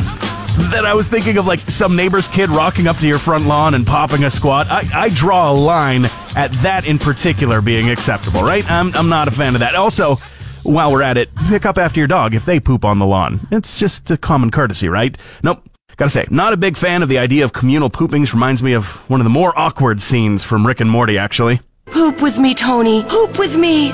That 0.71 0.85
I 0.87 0.95
was 0.95 1.09
thinking 1.09 1.37
of 1.37 1.47
like 1.47 1.61
some 1.61 1.97
neighbor's 1.97 2.29
kid 2.29 2.49
rocking 2.49 2.87
up 2.87 2.97
to 2.99 3.07
your 3.07 3.19
front 3.19 3.47
lawn 3.47 3.75
and 3.75 3.87
popping 3.87 4.25
a 4.25 4.31
squat. 4.31 4.69
I, 4.71 4.89
I 4.95 5.09
draw 5.11 5.51
a 5.51 5.55
line 5.55 6.07
at 6.35 6.51
that 6.63 6.87
in 6.87 6.99
particular 6.99 7.61
being 7.61 7.91
acceptable, 7.91 8.43
right? 8.43 8.69
I'm, 8.71 8.95
I'm 8.95 9.09
not 9.09 9.29
a 9.29 9.31
fan 9.31 9.55
of 9.55 9.61
that. 9.61 9.75
Also, 9.75 10.19
while 10.67 10.93
we're 10.93 11.03
at 11.03 11.17
it, 11.17 11.35
pick 11.49 11.65
up 11.65 11.79
after 11.79 12.01
your 12.01 12.07
dog 12.07 12.35
if 12.35 12.45
they 12.45 12.61
poop 12.61 12.85
on 12.85 12.99
the 12.99 13.07
lawn. 13.07 13.47
It's 13.51 13.79
just 13.79 14.11
a 14.11 14.17
common 14.17 14.51
courtesy, 14.51 14.89
right? 14.89 15.17
Nope. 15.43 15.63
Gotta 15.97 16.11
say, 16.11 16.27
not 16.31 16.53
a 16.53 16.59
big 16.59 16.77
fan 16.77 17.03
of 17.03 17.09
the 17.09 17.19
idea 17.19 17.45
of 17.45 17.55
communal 17.55 17.89
poopings. 17.89 18.35
Reminds 18.35 18.63
me 18.63 18.75
of 18.75 18.87
one 19.09 19.21
of 19.21 19.25
the 19.25 19.31
more 19.31 19.59
awkward 19.59 20.03
scenes 20.03 20.45
from 20.45 20.67
Rick 20.67 20.81
and 20.81 20.91
Morty, 20.91 21.17
actually. 21.17 21.61
Poop 21.87 22.21
with 22.21 22.39
me, 22.39 22.55
Tony. 22.55 23.03
Poop 23.05 23.39
with 23.39 23.57
me. 23.57 23.93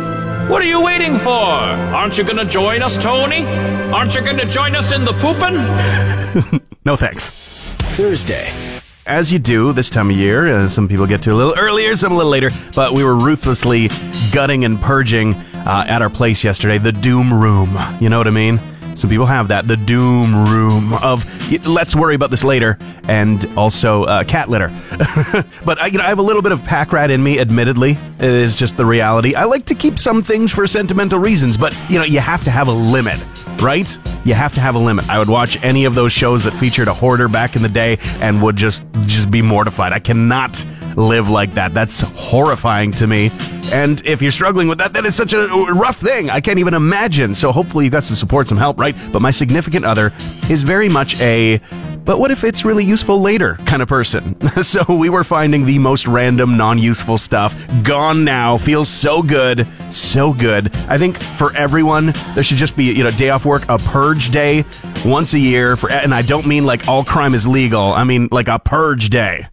What 0.49 0.61
are 0.63 0.67
you 0.67 0.83
waiting 0.83 1.17
for? 1.17 1.31
Aren't 1.31 2.19
you 2.19 2.25
gonna 2.25 2.45
join 2.45 2.83
us, 2.83 2.99
Tony? 2.99 3.47
Aren't 3.93 4.17
you 4.17 4.23
gonna 4.23 4.47
join 4.47 4.75
us 4.75 4.93
in 4.93 5.05
the 5.05 5.13
pooping? 5.13 6.61
no 6.85 6.97
thanks. 6.97 7.31
Thursday. 7.95 8.82
As 9.07 9.33
you 9.33 9.41
do 9.41 9.73
this 9.73 9.91
time 9.91 10.11
of 10.11 10.17
year, 10.17 10.47
uh, 10.47 10.69
some 10.69 10.87
people 10.87 11.07
get 11.07 11.23
to 11.23 11.33
a 11.33 11.35
little 11.35 11.55
earlier, 11.59 11.97
some 11.97 12.13
a 12.13 12.17
little 12.17 12.31
later, 12.31 12.51
but 12.77 12.93
we 12.93 13.03
were 13.03 13.17
ruthlessly 13.17 13.91
gutting 14.33 14.65
and 14.65 14.81
purging 14.81 15.35
uh, 15.35 15.85
at 15.89 16.03
our 16.03 16.11
place 16.11 16.45
yesterday, 16.45 16.79
the 16.79 16.93
Doom 16.93 17.35
Room. 17.35 17.77
You 18.01 18.09
know 18.09 18.19
what 18.19 18.29
I 18.29 18.31
mean? 18.31 18.61
Some 18.95 19.11
people 19.11 19.27
have 19.27 19.49
that. 19.49 19.67
The 19.67 19.77
doom 19.77 20.49
room 20.49 20.93
of 21.03 21.25
let's 21.67 21.97
worry 21.97 22.15
about 22.15 22.31
this 22.31 22.45
later, 22.45 22.79
and 23.05 23.45
also 23.57 24.05
uh, 24.05 24.25
cat 24.25 24.51
litter. 24.51 24.69
but 25.65 25.81
I, 25.81 25.87
you 25.87 25.99
know, 25.99 26.05
I 26.05 26.09
have 26.09 26.19
a 26.19 26.23
little 26.23 26.43
bit 26.43 26.53
of 26.53 26.63
pack 26.65 26.93
rat 26.93 27.11
in 27.11 27.23
me. 27.23 27.41
Admittedly, 27.41 27.93
it 28.19 28.25
is 28.25 28.55
just 28.55 28.77
the 28.77 28.85
reality. 28.85 29.35
I 29.35 29.45
like 29.45 29.67
to 29.67 29.75
keep 29.75 29.99
some 29.99 30.23
things 30.23 30.53
for 30.53 30.67
sentimental 30.67 31.19
reasons, 31.19 31.57
but 31.57 31.77
you 31.89 31.99
know, 31.99 32.05
you 32.05 32.21
have 32.21 32.45
to 32.45 32.51
have 32.51 32.69
a 32.69 32.73
limit, 32.73 33.19
right? 33.61 33.99
You 34.25 34.35
have 34.35 34.55
to 34.55 34.61
have 34.61 34.75
a 34.75 34.79
limit. 34.79 35.09
I 35.09 35.19
would 35.19 35.29
watch 35.29 35.63
any 35.63 35.85
of 35.85 35.95
those 35.95 36.13
shows 36.13 36.45
that 36.45 36.53
featured 36.53 36.89
a 36.89 36.95
hoarder 36.95 37.29
back 37.29 37.57
in 37.57 37.63
the 37.63 37.69
day 37.69 37.99
and 38.21 38.43
would 38.43 38.57
just 38.57 38.85
just 39.07 39.31
be 39.31 39.43
mortified. 39.43 39.93
I 39.93 39.99
cannot 39.99 40.65
live 40.97 41.29
like 41.29 41.55
that. 41.55 41.75
That's 41.75 42.01
horrifying 42.01 42.93
to 42.93 43.07
me. 43.07 43.31
And 43.73 44.05
if 44.07 44.21
you're 44.21 44.33
struggling 44.33 44.69
with 44.69 44.79
that, 44.79 44.93
that 44.93 45.07
is 45.07 45.15
such 45.15 45.33
a 45.33 45.47
rough 45.73 45.97
thing. 45.97 46.31
I 46.31 46.41
can't 46.41 46.59
even 46.59 46.75
imagine. 46.75 47.35
So 47.35 47.53
hopefully 47.53 47.85
you 47.85 47.91
got 47.91 48.05
some 48.05 48.17
support, 48.17 48.49
some 48.49 48.59
help, 48.59 48.79
right? 48.79 48.97
But 49.13 49.23
my 49.23 49.31
significant 49.31 49.85
other 49.85 50.13
is 50.51 50.63
very 50.63 50.89
much 50.89 51.21
a 51.21 51.61
but 52.05 52.19
what 52.19 52.31
if 52.31 52.45
it's 52.45 52.65
really 52.65 52.85
useful 52.85 53.21
later 53.21 53.57
kind 53.67 53.83
of 53.83 53.89
person? 53.89 54.37
so 54.63 54.85
we 54.95 55.09
were 55.09 55.25
finding 55.25 55.65
the 55.65 55.79
most 55.79 56.07
random, 56.07 56.57
non 56.57 56.79
useful 56.79 57.19
stuff. 57.19 57.55
Gone 57.83 58.25
now. 58.25 58.57
Feels 58.59 58.89
so 58.89 59.23
good. 59.23 59.67
So 59.91 60.33
good. 60.33 60.75
I 60.89 60.99
think 60.99 61.23
for 61.23 61.55
everyone, 61.55 62.13
there 62.35 62.43
should 62.43 62.57
just 62.59 62.77
be, 62.77 62.85
you 62.85 63.05
know, 63.05 63.11
day 63.13 63.31
off 63.31 63.45
work, 63.45 63.65
a 63.69 63.79
purge 63.79 64.31
day 64.31 64.65
once 65.05 65.35
a 65.35 65.39
year. 65.39 65.77
For, 65.77 65.91
and 65.91 66.15
I 66.15 66.23
don't 66.23 66.47
mean 66.47 66.65
like 66.65 66.89
all 66.89 67.05
crime 67.05 67.35
is 67.35 67.47
legal. 67.47 67.93
I 67.93 68.05
mean 68.05 68.29
like 68.31 68.49
a 68.49 68.59
purge 68.59 69.11
day. 69.11 69.47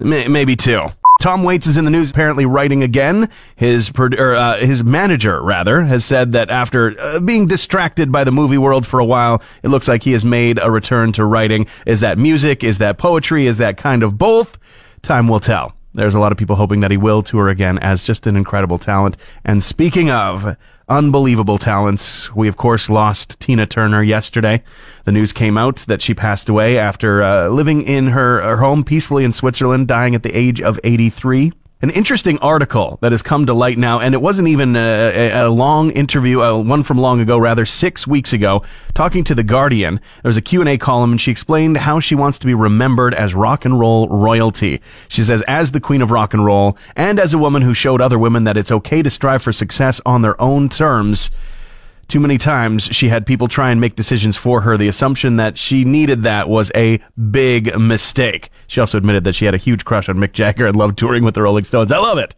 May- 0.00 0.28
Maybe 0.28 0.56
two. 0.56 0.80
Tom 1.22 1.44
Waits 1.44 1.68
is 1.68 1.76
in 1.76 1.84
the 1.84 1.90
news, 1.92 2.10
apparently 2.10 2.44
writing 2.44 2.82
again. 2.82 3.28
His 3.54 3.92
or, 3.96 4.34
uh, 4.34 4.56
his 4.56 4.82
manager, 4.82 5.40
rather, 5.40 5.82
has 5.82 6.04
said 6.04 6.32
that 6.32 6.50
after 6.50 7.00
uh, 7.00 7.20
being 7.20 7.46
distracted 7.46 8.10
by 8.10 8.24
the 8.24 8.32
movie 8.32 8.58
world 8.58 8.88
for 8.88 8.98
a 8.98 9.04
while, 9.04 9.40
it 9.62 9.68
looks 9.68 9.86
like 9.86 10.02
he 10.02 10.10
has 10.10 10.24
made 10.24 10.58
a 10.60 10.68
return 10.68 11.12
to 11.12 11.24
writing. 11.24 11.68
Is 11.86 12.00
that 12.00 12.18
music? 12.18 12.64
Is 12.64 12.78
that 12.78 12.98
poetry? 12.98 13.46
Is 13.46 13.58
that 13.58 13.76
kind 13.76 14.02
of 14.02 14.18
both? 14.18 14.58
Time 15.02 15.28
will 15.28 15.38
tell. 15.38 15.76
There's 15.94 16.16
a 16.16 16.18
lot 16.18 16.32
of 16.32 16.38
people 16.38 16.56
hoping 16.56 16.80
that 16.80 16.90
he 16.90 16.96
will 16.96 17.22
tour 17.22 17.48
again 17.48 17.78
as 17.78 18.02
just 18.02 18.26
an 18.26 18.34
incredible 18.34 18.78
talent. 18.78 19.16
And 19.44 19.62
speaking 19.62 20.10
of 20.10 20.56
unbelievable 20.92 21.56
talents, 21.56 22.34
we 22.34 22.48
of 22.48 22.56
course 22.56 22.90
lost 22.90 23.40
Tina 23.40 23.66
Turner 23.66 24.02
yesterday. 24.02 24.62
The 25.04 25.12
news 25.12 25.32
came 25.32 25.56
out 25.56 25.76
that 25.88 26.02
she 26.02 26.12
passed 26.12 26.48
away 26.48 26.78
after 26.78 27.22
uh, 27.22 27.48
living 27.48 27.82
in 27.82 28.08
her, 28.08 28.42
her 28.42 28.58
home 28.58 28.84
peacefully 28.84 29.24
in 29.24 29.32
Switzerland, 29.32 29.88
dying 29.88 30.14
at 30.14 30.22
the 30.22 30.36
age 30.36 30.60
of 30.60 30.78
83 30.84 31.52
an 31.82 31.90
interesting 31.90 32.38
article 32.38 32.98
that 33.00 33.10
has 33.10 33.22
come 33.22 33.44
to 33.46 33.52
light 33.52 33.76
now, 33.76 33.98
and 33.98 34.14
it 34.14 34.22
wasn't 34.22 34.46
even 34.46 34.76
a, 34.76 34.78
a, 35.32 35.46
a 35.46 35.50
long 35.50 35.90
interview, 35.90 36.40
uh, 36.40 36.62
one 36.62 36.84
from 36.84 36.96
long 36.96 37.20
ago, 37.20 37.36
rather 37.36 37.66
six 37.66 38.06
weeks 38.06 38.32
ago, 38.32 38.62
talking 38.94 39.24
to 39.24 39.34
the 39.34 39.42
Guardian. 39.42 39.96
There 40.22 40.28
was 40.28 40.36
a 40.36 40.42
Q&A 40.42 40.78
column, 40.78 41.10
and 41.10 41.20
she 41.20 41.32
explained 41.32 41.78
how 41.78 41.98
she 41.98 42.14
wants 42.14 42.38
to 42.38 42.46
be 42.46 42.54
remembered 42.54 43.14
as 43.14 43.34
rock 43.34 43.64
and 43.64 43.80
roll 43.80 44.08
royalty. 44.08 44.80
She 45.08 45.24
says, 45.24 45.42
as 45.48 45.72
the 45.72 45.80
queen 45.80 46.02
of 46.02 46.12
rock 46.12 46.32
and 46.32 46.44
roll, 46.44 46.78
and 46.94 47.18
as 47.18 47.34
a 47.34 47.38
woman 47.38 47.62
who 47.62 47.74
showed 47.74 48.00
other 48.00 48.18
women 48.18 48.44
that 48.44 48.56
it's 48.56 48.70
okay 48.70 49.02
to 49.02 49.10
strive 49.10 49.42
for 49.42 49.52
success 49.52 50.00
on 50.06 50.22
their 50.22 50.40
own 50.40 50.68
terms, 50.68 51.30
too 52.12 52.20
many 52.20 52.36
times 52.36 52.84
she 52.92 53.08
had 53.08 53.24
people 53.24 53.48
try 53.48 53.70
and 53.70 53.80
make 53.80 53.96
decisions 53.96 54.36
for 54.36 54.60
her. 54.60 54.76
The 54.76 54.86
assumption 54.86 55.36
that 55.36 55.56
she 55.56 55.82
needed 55.82 56.24
that 56.24 56.46
was 56.46 56.70
a 56.74 57.00
big 57.30 57.74
mistake. 57.78 58.50
She 58.66 58.80
also 58.80 58.98
admitted 58.98 59.24
that 59.24 59.34
she 59.34 59.46
had 59.46 59.54
a 59.54 59.58
huge 59.58 59.86
crush 59.86 60.10
on 60.10 60.18
Mick 60.18 60.32
Jagger 60.32 60.66
and 60.66 60.76
loved 60.76 60.98
touring 60.98 61.24
with 61.24 61.34
the 61.34 61.40
Rolling 61.40 61.64
Stones. 61.64 61.90
I 61.90 61.96
love 61.96 62.18
it. 62.18 62.34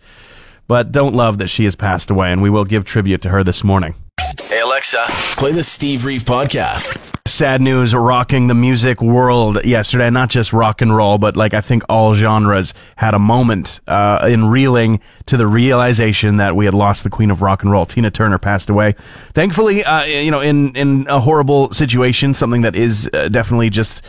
But 0.68 0.92
don't 0.92 1.12
love 1.12 1.38
that 1.38 1.48
she 1.48 1.64
has 1.64 1.74
passed 1.74 2.08
away, 2.08 2.30
and 2.30 2.40
we 2.40 2.50
will 2.50 2.64
give 2.64 2.84
tribute 2.84 3.20
to 3.22 3.30
her 3.30 3.42
this 3.42 3.64
morning. 3.64 3.96
Hey 4.44 4.60
Alexa, 4.60 5.06
play 5.36 5.50
the 5.50 5.64
Steve 5.64 6.04
Reeve 6.04 6.22
podcast. 6.22 7.13
Sad 7.26 7.62
news 7.62 7.94
rocking 7.94 8.48
the 8.48 8.54
music 8.54 9.00
world 9.00 9.64
yesterday. 9.64 10.10
Not 10.10 10.28
just 10.28 10.52
rock 10.52 10.82
and 10.82 10.94
roll, 10.94 11.16
but 11.16 11.38
like 11.38 11.54
I 11.54 11.62
think 11.62 11.82
all 11.88 12.12
genres 12.12 12.74
had 12.96 13.14
a 13.14 13.18
moment 13.18 13.80
uh, 13.88 14.28
in 14.30 14.44
reeling 14.44 15.00
to 15.24 15.38
the 15.38 15.46
realization 15.46 16.36
that 16.36 16.54
we 16.54 16.66
had 16.66 16.74
lost 16.74 17.02
the 17.02 17.08
queen 17.08 17.30
of 17.30 17.40
rock 17.40 17.62
and 17.62 17.72
roll. 17.72 17.86
Tina 17.86 18.10
Turner 18.10 18.36
passed 18.36 18.68
away. 18.68 18.94
Thankfully, 19.32 19.82
uh, 19.82 20.04
you 20.04 20.30
know, 20.30 20.40
in 20.40 20.76
in 20.76 21.06
a 21.08 21.18
horrible 21.18 21.72
situation, 21.72 22.34
something 22.34 22.60
that 22.60 22.76
is 22.76 23.08
uh, 23.14 23.30
definitely 23.30 23.70
just 23.70 24.04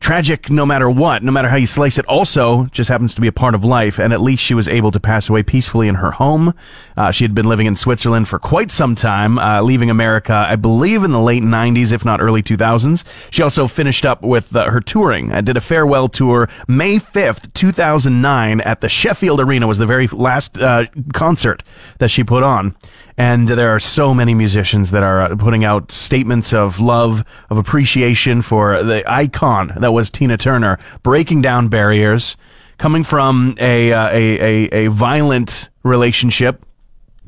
tragic 0.00 0.50
no 0.50 0.64
matter 0.64 0.88
what, 0.88 1.22
no 1.22 1.32
matter 1.32 1.48
how 1.48 1.56
you 1.56 1.66
slice 1.66 1.98
it, 1.98 2.06
also 2.06 2.66
just 2.66 2.88
happens 2.88 3.14
to 3.14 3.20
be 3.20 3.26
a 3.26 3.32
part 3.32 3.54
of 3.54 3.64
life. 3.64 3.98
And 3.98 4.12
at 4.12 4.20
least 4.20 4.42
she 4.42 4.54
was 4.54 4.68
able 4.68 4.90
to 4.90 5.00
pass 5.00 5.28
away 5.28 5.42
peacefully 5.42 5.88
in 5.88 5.96
her 5.96 6.12
home. 6.12 6.54
Uh, 6.96 7.10
she 7.10 7.24
had 7.24 7.34
been 7.34 7.46
living 7.46 7.66
in 7.66 7.76
Switzerland 7.76 8.28
for 8.28 8.38
quite 8.38 8.70
some 8.70 8.94
time, 8.94 9.38
uh, 9.38 9.62
leaving 9.62 9.90
America, 9.90 10.34
I 10.48 10.56
believe, 10.56 11.04
in 11.04 11.12
the 11.12 11.20
late 11.20 11.42
90s, 11.42 11.92
if 11.92 12.04
not 12.04 12.20
early 12.20 12.42
2000s. 12.42 13.04
She 13.30 13.42
also 13.42 13.66
finished 13.66 14.04
up 14.04 14.22
with 14.22 14.54
uh, 14.54 14.70
her 14.70 14.80
touring. 14.80 15.32
I 15.32 15.40
did 15.40 15.56
a 15.56 15.60
farewell 15.60 16.08
tour 16.08 16.48
May 16.66 16.96
5th, 16.96 17.52
2009, 17.54 18.60
at 18.60 18.80
the 18.80 18.88
Sheffield 18.88 19.40
Arena, 19.40 19.66
was 19.66 19.78
the 19.78 19.86
very 19.86 20.06
last 20.08 20.58
uh, 20.58 20.86
concert 21.12 21.62
that 21.98 22.08
she 22.08 22.24
put 22.24 22.42
on. 22.42 22.74
And 23.16 23.48
there 23.48 23.74
are 23.74 23.80
so 23.80 24.14
many 24.14 24.32
musicians 24.32 24.92
that 24.92 25.02
are 25.02 25.22
uh, 25.22 25.36
putting 25.36 25.64
out 25.64 25.90
statements 25.90 26.52
of 26.52 26.78
love, 26.78 27.24
of 27.50 27.58
appreciation 27.58 28.42
for 28.42 28.82
the 28.84 29.02
icon 29.10 29.72
that 29.76 29.87
was 29.92 30.10
Tina 30.10 30.36
Turner, 30.36 30.78
breaking 31.02 31.42
down 31.42 31.68
barriers, 31.68 32.36
coming 32.78 33.04
from 33.04 33.56
a, 33.58 33.92
uh, 33.92 34.08
a, 34.10 34.40
a, 34.40 34.86
a 34.86 34.90
violent 34.90 35.70
relationship 35.82 36.64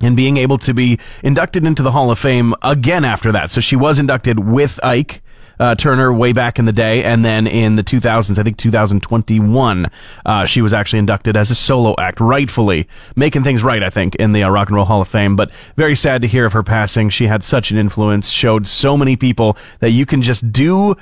and 0.01 0.17
being 0.17 0.37
able 0.37 0.59
to 0.59 0.73
be 0.73 0.99
inducted 1.23 1.67
into 1.67 1.83
the 1.83 1.93
Hall 1.93 2.11
of 2.11 2.19
Fame 2.19 2.55
again 2.63 3.05
after 3.05 3.33
that. 3.33 3.51
So 3.51 3.61
she 3.61 3.77
was 3.77 3.99
inducted 3.99 4.41
with 4.41 4.83
Ike. 4.83 5.23
Uh, 5.59 5.75
Turner 5.75 6.11
way 6.11 6.33
back 6.33 6.59
in 6.59 6.65
the 6.65 6.73
day, 6.73 7.05
and 7.05 7.23
then 7.23 7.47
in 7.47 7.75
the 7.75 7.85
2000s, 7.85 8.39
I 8.39 8.43
think 8.43 8.57
2021, 8.57 9.91
uh, 10.25 10.47
she 10.47 10.63
was 10.63 10.73
actually 10.73 11.01
inducted 11.01 11.37
as 11.37 11.51
a 11.51 11.55
solo 11.55 11.95
act, 11.99 12.19
rightfully 12.19 12.89
making 13.15 13.45
things 13.45 13.63
right, 13.63 13.83
I 13.83 13.91
think, 13.91 14.15
in 14.15 14.33
the 14.33 14.43
uh, 14.43 14.49
Rock 14.49 14.69
and 14.69 14.77
Roll 14.77 14.87
Hall 14.87 15.03
of 15.03 15.09
Fame. 15.09 15.37
But 15.37 15.51
very 15.77 15.95
sad 15.95 16.23
to 16.23 16.29
hear 16.29 16.47
of 16.47 16.55
her 16.55 16.63
passing. 16.63 17.11
She 17.11 17.27
had 17.27 17.45
such 17.45 17.71
an 17.71 17.77
influence, 17.77 18.31
showed 18.31 18.67
so 18.67 18.97
many 18.97 19.17
people 19.17 19.55
that 19.81 19.91
you 19.91 20.07
can 20.07 20.23
just 20.23 20.51
do 20.51 20.97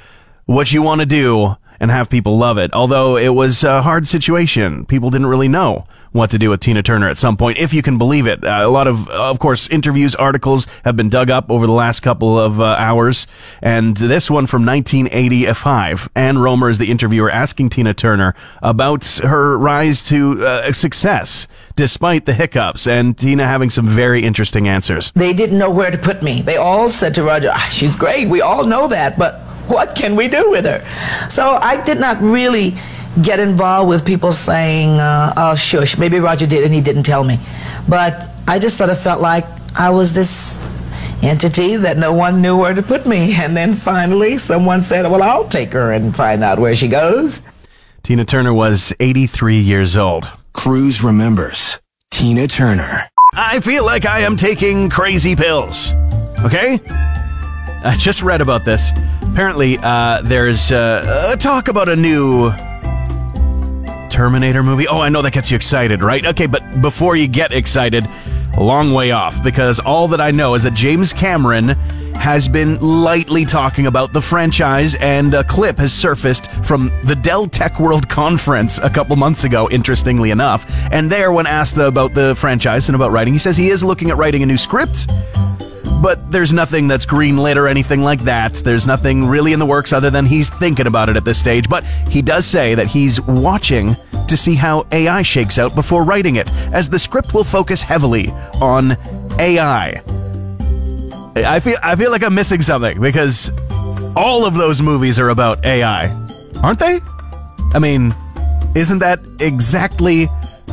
what 0.48 0.72
you 0.72 0.80
want 0.80 0.98
to 0.98 1.06
do 1.06 1.54
and 1.78 1.90
have 1.90 2.08
people 2.08 2.38
love 2.38 2.56
it. 2.56 2.72
Although 2.72 3.18
it 3.18 3.34
was 3.34 3.62
a 3.62 3.82
hard 3.82 4.08
situation, 4.08 4.86
people 4.86 5.10
didn't 5.10 5.26
really 5.26 5.46
know 5.46 5.86
what 6.10 6.30
to 6.30 6.38
do 6.38 6.48
with 6.48 6.60
Tina 6.60 6.82
Turner 6.82 7.06
at 7.06 7.18
some 7.18 7.36
point, 7.36 7.58
if 7.58 7.74
you 7.74 7.82
can 7.82 7.98
believe 7.98 8.26
it. 8.26 8.42
Uh, 8.42 8.60
a 8.62 8.68
lot 8.70 8.86
of, 8.86 9.10
of 9.10 9.38
course, 9.38 9.68
interviews, 9.68 10.14
articles 10.14 10.66
have 10.86 10.96
been 10.96 11.10
dug 11.10 11.28
up 11.28 11.50
over 11.50 11.66
the 11.66 11.72
last 11.72 12.00
couple 12.00 12.38
of 12.38 12.62
uh, 12.62 12.64
hours, 12.64 13.26
and 13.60 13.94
this 13.98 14.30
one 14.30 14.46
from 14.46 14.64
1985. 14.64 16.08
Ann 16.14 16.38
Romer 16.38 16.70
is 16.70 16.78
the 16.78 16.90
interviewer 16.90 17.30
asking 17.30 17.68
Tina 17.68 17.92
Turner 17.92 18.34
about 18.62 19.06
her 19.18 19.58
rise 19.58 20.02
to 20.04 20.46
uh, 20.46 20.72
success 20.72 21.46
despite 21.76 22.24
the 22.24 22.32
hiccups, 22.32 22.86
and 22.86 23.18
Tina 23.18 23.46
having 23.46 23.68
some 23.68 23.86
very 23.86 24.24
interesting 24.24 24.66
answers. 24.66 25.12
They 25.14 25.34
didn't 25.34 25.58
know 25.58 25.70
where 25.70 25.90
to 25.90 25.98
put 25.98 26.22
me. 26.22 26.40
They 26.40 26.56
all 26.56 26.88
said 26.88 27.14
to 27.16 27.22
Roger, 27.22 27.50
ah, 27.52 27.68
she's 27.70 27.94
great, 27.94 28.28
we 28.28 28.40
all 28.40 28.64
know 28.64 28.88
that, 28.88 29.18
but 29.18 29.42
what 29.74 29.94
can 29.94 30.16
we 30.16 30.28
do 30.28 30.50
with 30.50 30.64
her? 30.64 30.84
So 31.28 31.58
I 31.60 31.82
did 31.82 31.98
not 31.98 32.20
really 32.20 32.74
get 33.22 33.40
involved 33.40 33.88
with 33.88 34.04
people 34.06 34.32
saying, 34.32 34.90
uh, 35.00 35.32
oh, 35.36 35.54
shush, 35.54 35.98
maybe 35.98 36.20
Roger 36.20 36.46
did 36.46 36.64
and 36.64 36.72
he 36.72 36.80
didn't 36.80 37.02
tell 37.02 37.24
me. 37.24 37.38
But 37.88 38.28
I 38.46 38.58
just 38.58 38.76
sort 38.76 38.90
of 38.90 39.00
felt 39.00 39.20
like 39.20 39.44
I 39.76 39.90
was 39.90 40.12
this 40.12 40.62
entity 41.22 41.76
that 41.76 41.98
no 41.98 42.12
one 42.12 42.40
knew 42.40 42.56
where 42.56 42.74
to 42.74 42.82
put 42.82 43.06
me. 43.06 43.34
And 43.34 43.56
then 43.56 43.74
finally 43.74 44.38
someone 44.38 44.82
said, 44.82 45.02
well, 45.10 45.22
I'll 45.22 45.48
take 45.48 45.72
her 45.72 45.92
and 45.92 46.14
find 46.14 46.42
out 46.42 46.58
where 46.58 46.74
she 46.74 46.88
goes. 46.88 47.42
Tina 48.02 48.24
Turner 48.24 48.54
was 48.54 48.94
83 49.00 49.58
years 49.58 49.96
old. 49.96 50.30
Cruz 50.52 51.02
remembers 51.02 51.80
Tina 52.10 52.46
Turner. 52.46 53.02
I 53.34 53.60
feel 53.60 53.84
like 53.84 54.06
I 54.06 54.20
am 54.20 54.36
taking 54.36 54.88
crazy 54.88 55.36
pills. 55.36 55.92
Okay? 56.40 56.80
I 57.84 57.96
just 57.96 58.22
read 58.22 58.40
about 58.40 58.64
this. 58.64 58.92
Apparently, 59.22 59.78
uh, 59.78 60.22
there's 60.22 60.72
uh, 60.72 61.32
a 61.32 61.36
talk 61.36 61.68
about 61.68 61.88
a 61.88 61.96
new 61.96 62.50
Terminator 64.10 64.62
movie. 64.62 64.88
Oh, 64.88 65.00
I 65.00 65.08
know 65.10 65.22
that 65.22 65.32
gets 65.32 65.50
you 65.50 65.56
excited, 65.56 66.02
right? 66.02 66.26
Okay, 66.26 66.46
but 66.46 66.82
before 66.82 67.14
you 67.14 67.28
get 67.28 67.52
excited, 67.52 68.08
a 68.54 68.62
long 68.62 68.92
way 68.92 69.12
off, 69.12 69.42
because 69.44 69.78
all 69.78 70.08
that 70.08 70.20
I 70.20 70.32
know 70.32 70.54
is 70.54 70.64
that 70.64 70.74
James 70.74 71.12
Cameron 71.12 71.68
has 72.16 72.48
been 72.48 72.80
lightly 72.80 73.44
talking 73.44 73.86
about 73.86 74.12
the 74.12 74.20
franchise, 74.20 74.96
and 74.96 75.32
a 75.34 75.44
clip 75.44 75.78
has 75.78 75.92
surfaced 75.92 76.50
from 76.64 76.90
the 77.04 77.14
Dell 77.14 77.46
Tech 77.46 77.78
World 77.78 78.08
Conference 78.08 78.78
a 78.78 78.90
couple 78.90 79.14
months 79.14 79.44
ago, 79.44 79.70
interestingly 79.70 80.30
enough. 80.30 80.66
And 80.90 81.12
there, 81.12 81.30
when 81.30 81.46
asked 81.46 81.76
about 81.76 82.14
the 82.14 82.34
franchise 82.34 82.88
and 82.88 82.96
about 82.96 83.12
writing, 83.12 83.34
he 83.34 83.38
says 83.38 83.56
he 83.56 83.70
is 83.70 83.84
looking 83.84 84.10
at 84.10 84.16
writing 84.16 84.42
a 84.42 84.46
new 84.46 84.58
script 84.58 85.06
but 86.00 86.30
there's 86.30 86.52
nothing 86.52 86.88
that's 86.88 87.04
greenlit 87.04 87.56
or 87.56 87.66
anything 87.66 88.02
like 88.02 88.24
that. 88.24 88.54
There's 88.54 88.86
nothing 88.86 89.26
really 89.26 89.52
in 89.52 89.58
the 89.58 89.66
works 89.66 89.92
other 89.92 90.10
than 90.10 90.26
he's 90.26 90.48
thinking 90.48 90.86
about 90.86 91.08
it 91.08 91.16
at 91.16 91.24
this 91.24 91.38
stage. 91.38 91.68
But 91.68 91.86
he 91.86 92.22
does 92.22 92.46
say 92.46 92.74
that 92.74 92.86
he's 92.86 93.20
watching 93.20 93.96
to 94.28 94.36
see 94.36 94.54
how 94.54 94.86
AI 94.92 95.22
shakes 95.22 95.58
out 95.58 95.74
before 95.74 96.04
writing 96.04 96.36
it, 96.36 96.50
as 96.72 96.88
the 96.88 96.98
script 96.98 97.34
will 97.34 97.44
focus 97.44 97.82
heavily 97.82 98.30
on 98.60 98.92
AI. 99.38 100.02
I 101.36 101.60
feel 101.60 101.76
I 101.82 101.94
feel 101.96 102.10
like 102.10 102.22
I'm 102.22 102.34
missing 102.34 102.62
something 102.62 103.00
because 103.00 103.50
all 104.16 104.44
of 104.44 104.54
those 104.54 104.82
movies 104.82 105.18
are 105.20 105.28
about 105.28 105.64
AI, 105.64 106.08
aren't 106.62 106.78
they? 106.78 107.00
I 107.72 107.78
mean, 107.78 108.14
isn't 108.74 108.98
that 108.98 109.20
exactly 109.40 110.26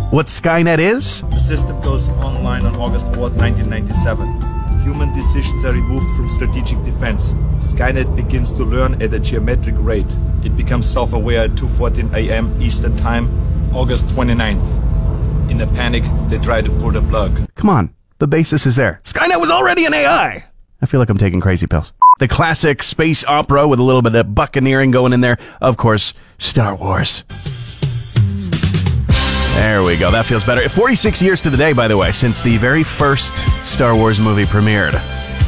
what 0.09 0.27
Skynet 0.27 0.79
is? 0.79 1.21
The 1.21 1.39
system 1.39 1.79
goes 1.81 2.09
online 2.09 2.65
on 2.65 2.75
August 2.77 3.05
4, 3.13 3.29
1997. 3.29 4.44
Human 4.85 5.11
decisions 5.15 5.65
are 5.65 5.73
removed 5.73 6.15
from 6.15 6.29
strategic 6.29 6.77
defense. 6.83 7.31
Skynet 7.57 8.15
begins 8.15 8.51
to 8.51 8.63
learn 8.63 9.01
at 9.01 9.11
a 9.15 9.19
geometric 9.19 9.73
rate. 9.79 10.05
It 10.43 10.55
becomes 10.55 10.87
self-aware 10.87 11.45
at 11.45 11.55
2:14 11.55 12.13
a.m. 12.13 12.55
Eastern 12.61 12.95
Time, 12.95 13.25
August 13.73 14.05
29th. 14.09 15.49
In 15.49 15.59
a 15.61 15.65
panic, 15.65 16.03
they 16.29 16.37
try 16.37 16.61
to 16.61 16.69
pull 16.73 16.91
the 16.91 17.01
plug. 17.01 17.49
Come 17.55 17.71
on, 17.71 17.95
the 18.19 18.27
basis 18.27 18.67
is 18.67 18.75
there. 18.75 18.99
Skynet 19.03 19.39
was 19.41 19.49
already 19.49 19.85
an 19.85 19.95
AI. 19.95 20.45
I 20.83 20.85
feel 20.85 20.99
like 20.99 21.09
I'm 21.09 21.17
taking 21.17 21.41
crazy 21.41 21.65
pills. 21.65 21.91
The 22.19 22.27
classic 22.27 22.83
space 22.83 23.25
opera 23.25 23.67
with 23.67 23.79
a 23.79 23.83
little 23.83 24.03
bit 24.03 24.13
of 24.13 24.35
buccaneering 24.35 24.91
going 24.91 25.13
in 25.13 25.21
there. 25.21 25.39
Of 25.61 25.77
course, 25.77 26.13
Star 26.37 26.75
Wars. 26.75 27.23
There 29.55 29.83
we 29.83 29.95
go. 29.97 30.11
That 30.11 30.25
feels 30.25 30.43
better. 30.43 30.67
46 30.67 31.21
years 31.21 31.41
to 31.41 31.49
the 31.49 31.57
day, 31.57 31.73
by 31.73 31.87
the 31.87 31.97
way, 31.97 32.11
since 32.11 32.41
the 32.41 32.57
very 32.57 32.83
first 32.83 33.33
Star 33.65 33.95
Wars 33.95 34.19
movie 34.19 34.43
premiered. 34.43 34.91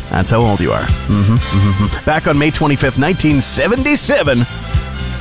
That's 0.09 0.31
how 0.31 0.39
old 0.39 0.59
you 0.61 0.71
are. 0.71 0.83
hmm 0.83 1.35
hmm 1.39 2.05
Back 2.05 2.27
on 2.27 2.37
May 2.39 2.49
25th, 2.49 2.97
1977, 2.99 4.45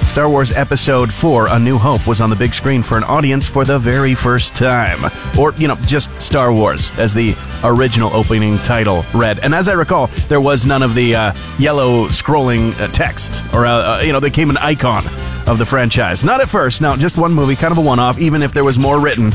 Star 0.07 0.29
Wars 0.31 0.53
Episode 0.53 1.13
4 1.13 1.49
A 1.49 1.59
New 1.59 1.79
Hope 1.79 2.07
was 2.07 2.21
on 2.21 2.31
the 2.31 2.37
big 2.37 2.55
screen 2.55 2.83
for 2.83 2.97
an 2.97 3.03
audience 3.05 3.49
for 3.49 3.65
the 3.65 3.79
very 3.79 4.15
first 4.15 4.55
time. 4.55 5.11
Or, 5.39 5.53
you 5.55 5.67
know, 5.67 5.75
just 5.85 6.19
Star 6.21 6.53
Wars, 6.53 6.97
as 6.99 7.13
the 7.13 7.35
original 7.65 8.11
opening 8.15 8.57
title 8.59 9.05
read. 9.15 9.41
And 9.41 9.53
as 9.55 9.69
I 9.69 9.73
recall, 9.73 10.07
there 10.29 10.41
was 10.41 10.65
none 10.65 10.83
of 10.85 10.95
the 10.95 11.15
uh, 11.17 11.33
yellow 11.59 12.05
scrolling 12.07 12.73
uh, 12.81 12.87
text, 12.93 13.43
or, 13.53 13.67
uh, 13.67 13.99
uh, 13.99 14.03
you 14.03 14.13
know, 14.13 14.21
they 14.21 14.31
came 14.31 14.49
an 14.49 14.57
icon 14.59 15.03
of 15.47 15.59
the 15.59 15.67
franchise. 15.67 16.25
Not 16.25 16.41
at 16.41 16.49
first, 16.49 16.81
no, 16.81 16.97
just 16.97 17.19
one 17.19 17.33
movie, 17.33 17.57
kind 17.57 17.73
of 17.73 17.79
a 17.79 17.83
one 17.83 17.99
off, 17.99 18.19
even 18.19 18.43
if 18.43 18.53
there 18.53 18.65
was 18.65 18.79
more 18.79 19.01
written. 19.01 19.31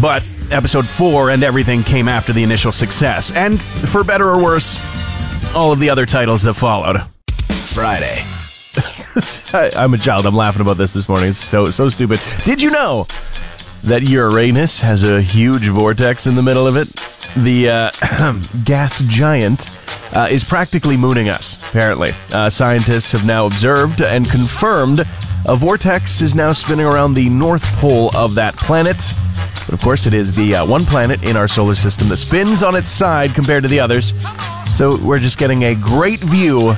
But 0.00 0.26
Episode 0.50 0.86
4 0.86 1.30
and 1.30 1.42
everything 1.42 1.82
came 1.82 2.08
after 2.08 2.32
the 2.32 2.42
initial 2.42 2.72
success. 2.72 3.32
And 3.32 3.60
for 3.60 4.02
better 4.02 4.30
or 4.30 4.42
worse, 4.42 4.78
all 5.54 5.72
of 5.72 5.78
the 5.78 5.90
other 5.90 6.06
titles 6.06 6.42
that 6.42 6.54
followed. 6.54 7.02
Friday. 7.66 8.24
I, 9.52 9.70
I'm 9.76 9.92
a 9.92 9.98
child. 9.98 10.24
I'm 10.24 10.34
laughing 10.34 10.62
about 10.62 10.78
this 10.78 10.92
this 10.92 11.08
morning. 11.08 11.28
It's 11.28 11.38
so, 11.38 11.68
so 11.70 11.88
stupid. 11.88 12.20
Did 12.44 12.62
you 12.62 12.70
know 12.70 13.06
that 13.84 14.02
Uranus 14.08 14.80
has 14.80 15.02
a 15.02 15.20
huge 15.20 15.68
vortex 15.68 16.26
in 16.26 16.34
the 16.34 16.42
middle 16.42 16.66
of 16.66 16.76
it? 16.76 16.88
The 17.36 17.68
uh, 17.68 18.42
gas 18.64 19.00
giant 19.02 19.68
uh, 20.14 20.28
is 20.30 20.44
practically 20.44 20.96
mooning 20.96 21.28
us, 21.28 21.62
apparently. 21.68 22.12
Uh, 22.32 22.50
scientists 22.50 23.12
have 23.12 23.26
now 23.26 23.46
observed 23.46 24.02
and 24.02 24.28
confirmed 24.28 25.06
a 25.46 25.56
vortex 25.56 26.20
is 26.20 26.34
now 26.34 26.52
spinning 26.52 26.84
around 26.84 27.14
the 27.14 27.28
north 27.28 27.64
pole 27.76 28.14
of 28.14 28.34
that 28.34 28.56
planet. 28.56 29.02
But 29.64 29.72
of 29.72 29.80
course, 29.80 30.06
it 30.06 30.14
is 30.14 30.32
the 30.34 30.56
uh, 30.56 30.66
one 30.66 30.84
planet 30.84 31.22
in 31.22 31.36
our 31.36 31.48
solar 31.48 31.74
system 31.74 32.08
that 32.08 32.18
spins 32.18 32.62
on 32.62 32.74
its 32.74 32.90
side 32.90 33.34
compared 33.34 33.62
to 33.62 33.68
the 33.68 33.80
others. 33.80 34.12
So 34.74 34.98
we're 34.98 35.18
just 35.18 35.38
getting 35.38 35.64
a 35.64 35.74
great 35.74 36.20
view 36.20 36.76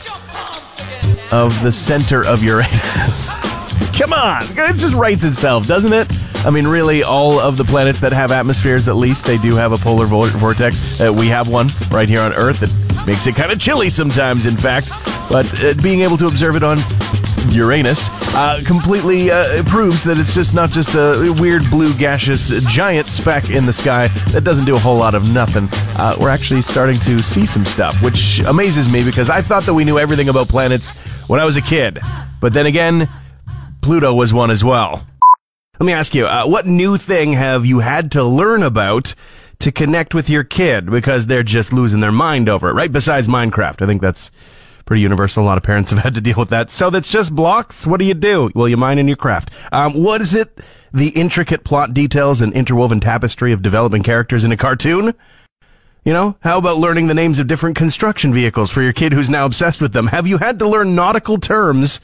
of 1.33 1.61
the 1.63 1.73
center 1.73 2.25
of 2.25 2.43
Uranus. 2.43 3.29
Come 3.99 4.13
on, 4.13 4.45
it 4.45 4.77
just 4.77 4.95
writes 4.95 5.25
itself, 5.25 5.67
doesn't 5.67 5.93
it? 5.93 6.09
I 6.45 6.51
mean, 6.51 6.67
really, 6.67 7.03
all 7.03 7.39
of 7.39 7.57
the 7.57 7.65
planets 7.65 8.01
that 8.01 8.13
have 8.13 8.33
atmospheres, 8.33 8.89
at 8.89 8.97
least, 8.97 9.25
they 9.27 9.37
do 9.39 9.57
have 9.57 9.73
a 9.73 9.77
polar 9.77 10.07
vor- 10.07 10.27
vortex. 10.29 10.81
Uh, 11.01 11.13
we 11.13 11.29
have 11.29 11.49
one 11.49 11.69
right 11.91 12.09
here 12.09 12.21
on 12.21 12.33
Earth 12.33 12.61
that 12.61 13.07
makes 13.07 13.27
it 13.27 13.37
kind 13.37 13.53
of 13.53 13.61
chilly 13.61 13.91
sometimes, 13.91 14.47
in 14.47 14.57
fact. 14.57 14.89
But 15.29 15.47
uh, 15.63 15.75
being 15.83 16.01
able 16.01 16.17
to 16.17 16.27
observe 16.27 16.57
it 16.57 16.63
on 16.63 16.79
Uranus 17.51 18.09
uh, 18.35 18.63
completely 18.65 19.31
uh, 19.31 19.63
proves 19.65 20.03
that 20.05 20.19
it's 20.19 20.35
just 20.35 20.55
not 20.55 20.71
just 20.71 20.95
a 20.95 21.35
weird 21.41 21.63
blue 21.71 21.93
gaseous 21.95 22.49
giant 22.69 23.09
speck 23.09 23.51
in 23.51 23.67
the 23.67 23.73
sky 23.73 24.09
that 24.33 24.43
doesn't 24.43 24.65
do 24.65 24.75
a 24.77 24.79
whole 24.79 24.97
lot 24.97 25.15
of 25.15 25.31
nothing. 25.33 25.69
Uh, 25.99 26.17
we're 26.19 26.31
actually 26.31 26.63
starting 26.63 26.99
to 27.01 27.23
see 27.23 27.45
some 27.45 27.67
stuff, 27.67 28.01
which 28.03 28.41
amazes 28.41 28.91
me 28.91 29.05
because 29.05 29.29
I 29.29 29.43
thought 29.43 29.65
that 29.65 29.75
we 29.75 29.85
knew 29.85 29.99
everything 29.99 30.29
about 30.29 30.49
planets 30.49 30.93
when 31.27 31.39
I 31.39 31.45
was 31.45 31.57
a 31.57 31.63
kid. 31.63 31.99
But 32.41 32.53
then 32.53 32.67
again, 32.67 33.09
Pluto 33.83 34.15
was 34.15 34.33
one 34.33 34.51
as 34.51 34.65
well. 34.65 35.07
Let 35.81 35.87
me 35.87 35.93
ask 35.95 36.15
you, 36.15 36.27
uh, 36.27 36.45
what 36.45 36.67
new 36.67 36.99
thing 36.99 37.33
have 37.33 37.65
you 37.65 37.79
had 37.79 38.13
to 38.13 38.23
learn 38.23 38.63
about 38.63 39.15
to 39.61 39.73
connect 39.73 40.13
with 40.13 40.29
your 40.29 40.45
kid 40.45 40.91
because 40.91 41.25
they're 41.25 41.43
just 41.43 41.73
losing 41.73 42.01
their 42.01 42.13
mind 42.13 42.51
over 42.51 42.69
it, 42.69 42.75
right? 42.75 42.93
Besides 42.93 43.29
Minecraft. 43.29 43.81
I 43.81 43.87
think 43.87 44.03
that's 44.03 44.31
pretty 44.85 45.01
universal. 45.01 45.43
A 45.43 45.47
lot 45.47 45.57
of 45.57 45.65
parents 45.65 45.91
have 45.93 46.01
had 46.01 46.13
to 46.17 46.21
deal 46.21 46.37
with 46.37 46.51
that. 46.51 46.71
So 46.71 46.91
that's 46.91 47.11
just 47.11 47.35
blocks. 47.35 47.87
What 47.87 47.99
do 47.99 48.05
you 48.05 48.13
do? 48.13 48.51
Well, 48.55 48.69
you 48.69 48.77
mine 48.77 48.99
in 48.99 49.09
your 49.09 49.17
craft. 49.17 49.53
Um, 49.73 49.95
what 49.95 50.21
is 50.21 50.35
it? 50.35 50.61
The 50.93 51.09
intricate 51.19 51.65
plot 51.65 51.95
details 51.95 52.43
and 52.43 52.53
interwoven 52.53 53.01
tapestry 53.01 53.51
of 53.51 53.63
developing 53.63 54.03
characters 54.03 54.45
in 54.45 54.53
a 54.53 54.59
cartoon? 54.59 55.15
You 56.05 56.13
know, 56.13 56.37
how 56.41 56.59
about 56.59 56.77
learning 56.77 57.07
the 57.07 57.15
names 57.15 57.39
of 57.39 57.47
different 57.47 57.79
construction 57.79 58.35
vehicles 58.35 58.71
for 58.71 58.83
your 58.83 58.93
kid 58.93 59.15
who's 59.15 59.31
now 59.31 59.47
obsessed 59.47 59.81
with 59.81 59.95
them? 59.95 60.09
Have 60.09 60.27
you 60.27 60.37
had 60.37 60.59
to 60.59 60.69
learn 60.69 60.95
nautical 60.95 61.39
terms 61.39 62.01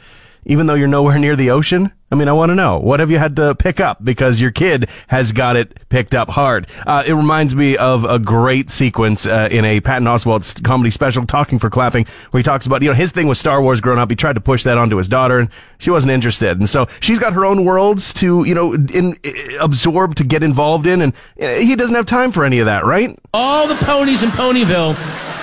even 0.47 0.67
though 0.67 0.75
you're 0.75 0.89
nowhere 0.89 1.19
near 1.19 1.37
the 1.37 1.51
ocean? 1.51 1.93
I 2.11 2.15
mean, 2.15 2.29
I 2.29 2.33
want 2.33 2.51
to 2.51 2.55
know. 2.55 2.79
What 2.79 3.01
have 3.01 3.11
you 3.11 3.19
had 3.19 3.35
to 3.35 3.57
pick 3.57 3.81
up 3.81 4.05
because 4.05 4.41
your 4.41 4.53
kid 4.53 4.89
has 5.09 5.33
got 5.33 5.57
it 5.57 5.89
picked 5.89 6.15
up 6.15 6.29
hard? 6.31 6.69
Uh, 6.87 7.03
it 7.05 7.13
reminds 7.13 7.57
me 7.57 7.77
of 7.77 8.05
a 8.05 8.21
great 8.21 8.71
sequence 8.71 9.27
uh, 9.27 9.49
in 9.51 9.65
a 9.65 9.81
Patton 9.81 10.07
Oswalt 10.07 10.63
comedy 10.63 10.91
special, 10.91 11.27
Talking 11.27 11.59
for 11.59 11.69
Clapping, 11.69 12.07
where 12.31 12.39
he 12.39 12.45
talks 12.45 12.65
about, 12.65 12.83
you 12.83 12.89
know, 12.89 12.95
his 12.95 13.11
thing 13.11 13.27
was 13.27 13.41
Star 13.41 13.61
Wars 13.61 13.81
growing 13.81 13.99
up. 13.99 14.09
He 14.09 14.15
tried 14.15 14.35
to 14.35 14.41
push 14.41 14.63
that 14.63 14.79
onto 14.79 14.97
his 14.97 15.09
daughter, 15.09 15.41
and 15.41 15.49
she 15.79 15.91
wasn't 15.91 16.13
interested. 16.13 16.59
And 16.59 16.71
so 16.71 16.87
she's 17.01 17.19
got 17.19 17.33
her 17.33 17.45
own 17.45 17.65
worlds 17.65 18.13
to, 18.15 18.45
you 18.45 18.55
know, 18.55 18.75
in, 18.75 19.17
absorb, 19.61 20.15
to 20.15 20.25
get 20.25 20.45
involved 20.45 20.87
in, 20.87 21.03
and 21.03 21.13
uh, 21.43 21.55
he 21.55 21.75
doesn't 21.75 21.97
have 21.97 22.07
time 22.07 22.31
for 22.31 22.45
any 22.45 22.61
of 22.61 22.67
that, 22.67 22.87
right? 22.87 23.19
All 23.35 23.67
the 23.67 23.75
ponies 23.85 24.23
in 24.23 24.31
Ponyville 24.31 24.95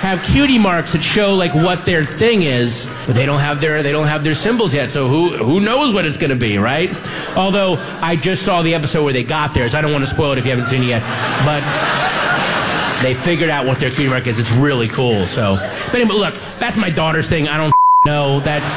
have 0.04 0.22
cutie 0.22 0.58
marks 0.58 0.92
that 0.92 1.02
show 1.02 1.34
like 1.34 1.56
what 1.56 1.86
their 1.86 2.04
thing 2.04 2.42
is, 2.42 2.90
but 3.08 3.16
they 3.16 3.26
don't 3.26 3.40
have 3.40 3.62
their 3.62 3.82
they 3.82 3.94
don't 3.94 4.08
have 4.08 4.22
their 4.22 4.36
symbols 4.36 4.74
yet. 4.74 4.92
So 4.92 5.08
who 5.08 5.38
who 5.38 5.62
knows 5.62 5.94
what 5.94 6.04
it's 6.04 6.18
going 6.18 6.30
to 6.30 6.36
be, 6.36 6.58
right? 6.58 6.94
Although 7.38 7.76
I 8.02 8.18
just 8.18 8.44
saw 8.44 8.62
the 8.62 8.74
episode 8.74 9.06
where 9.06 9.14
they 9.14 9.24
got 9.24 9.54
theirs. 9.54 9.74
I 9.74 9.80
don't 9.80 9.94
want 9.94 10.04
to 10.04 10.10
spoil 10.10 10.34
it 10.34 10.40
if 10.40 10.44
you 10.44 10.52
haven't 10.52 10.66
seen 10.66 10.84
it 10.84 10.88
yet, 10.88 11.02
but 11.46 11.64
they 13.02 13.14
figured 13.14 13.50
out 13.50 13.66
what 13.66 13.80
their 13.80 13.92
cutie 13.92 14.10
mark 14.10 14.28
is. 14.28 14.40
It's 14.40 14.52
really 14.52 14.90
cool. 14.90 15.26
So, 15.26 15.56
but 15.56 15.96
anyway, 15.96 16.16
look, 16.16 16.36
that's 16.60 16.76
my 16.76 16.90
daughter's 16.90 17.30
thing. 17.30 17.48
I 17.48 17.56
don't 17.56 17.74
know. 18.06 18.42
That's 18.42 18.68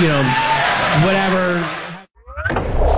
you 0.00 0.08
know 0.08 0.22
whatever. 1.04 1.83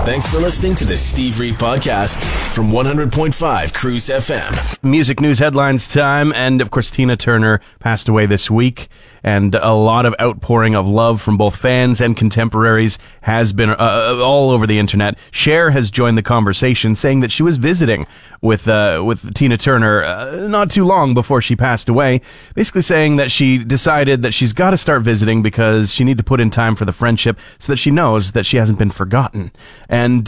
Thanks 0.07 0.25
for 0.25 0.37
listening 0.37 0.73
to 0.75 0.85
the 0.85 0.95
Steve 0.95 1.37
Reeve 1.37 1.57
Podcast 1.57 2.23
from 2.55 2.71
100.5 2.71 3.73
Cruz 3.73 4.07
FM. 4.07 4.81
Music 4.81 5.19
news 5.19 5.39
headlines 5.39 5.85
time, 5.85 6.31
and 6.31 6.61
of 6.61 6.71
course, 6.71 6.89
Tina 6.89 7.17
Turner 7.17 7.59
passed 7.79 8.07
away 8.07 8.25
this 8.25 8.49
week, 8.49 8.87
and 9.21 9.53
a 9.55 9.73
lot 9.73 10.05
of 10.05 10.15
outpouring 10.21 10.75
of 10.75 10.87
love 10.87 11.21
from 11.21 11.35
both 11.35 11.57
fans 11.57 11.99
and 11.99 12.15
contemporaries 12.15 12.97
has 13.23 13.51
been 13.51 13.71
uh, 13.71 13.75
uh, 13.77 14.21
all 14.23 14.49
over 14.49 14.65
the 14.65 14.79
internet. 14.79 15.19
Cher 15.29 15.71
has 15.71 15.91
joined 15.91 16.17
the 16.17 16.23
conversation, 16.23 16.95
saying 16.95 17.19
that 17.19 17.33
she 17.33 17.43
was 17.43 17.57
visiting 17.57 18.07
with 18.41 18.65
uh, 18.69 19.03
with 19.05 19.33
Tina 19.33 19.57
Turner 19.57 20.03
uh, 20.03 20.47
not 20.47 20.71
too 20.71 20.85
long 20.85 21.13
before 21.13 21.41
she 21.41 21.57
passed 21.57 21.89
away, 21.89 22.21
basically 22.55 22.81
saying 22.81 23.17
that 23.17 23.29
she 23.29 23.57
decided 23.57 24.21
that 24.21 24.33
she's 24.33 24.53
got 24.53 24.69
to 24.69 24.77
start 24.77 25.01
visiting 25.01 25.41
because 25.41 25.93
she 25.93 26.05
need 26.05 26.17
to 26.17 26.23
put 26.23 26.39
in 26.39 26.49
time 26.49 26.77
for 26.77 26.85
the 26.85 26.93
friendship 26.93 27.37
so 27.59 27.73
that 27.73 27.77
she 27.77 27.91
knows 27.91 28.31
that 28.31 28.45
she 28.45 28.55
hasn't 28.55 28.79
been 28.79 28.91
forgotten. 28.91 29.51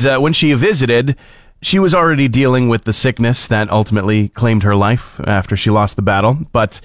Uh, 0.06 0.20
when 0.20 0.34
she 0.34 0.54
visited, 0.54 1.16
she 1.62 1.80
was 1.80 1.94
already 1.94 2.28
dealing 2.28 2.70
with 2.70 2.86
the 2.86 2.94
sickness 2.94 3.48
that 3.48 3.70
ultimately 3.70 4.30
claimed 4.30 4.64
her 4.64 4.76
life 4.76 5.20
after 5.26 5.56
she 5.58 5.70
lost 5.70 5.96
the 5.96 6.02
battle, 6.02 6.38
but 6.52 6.80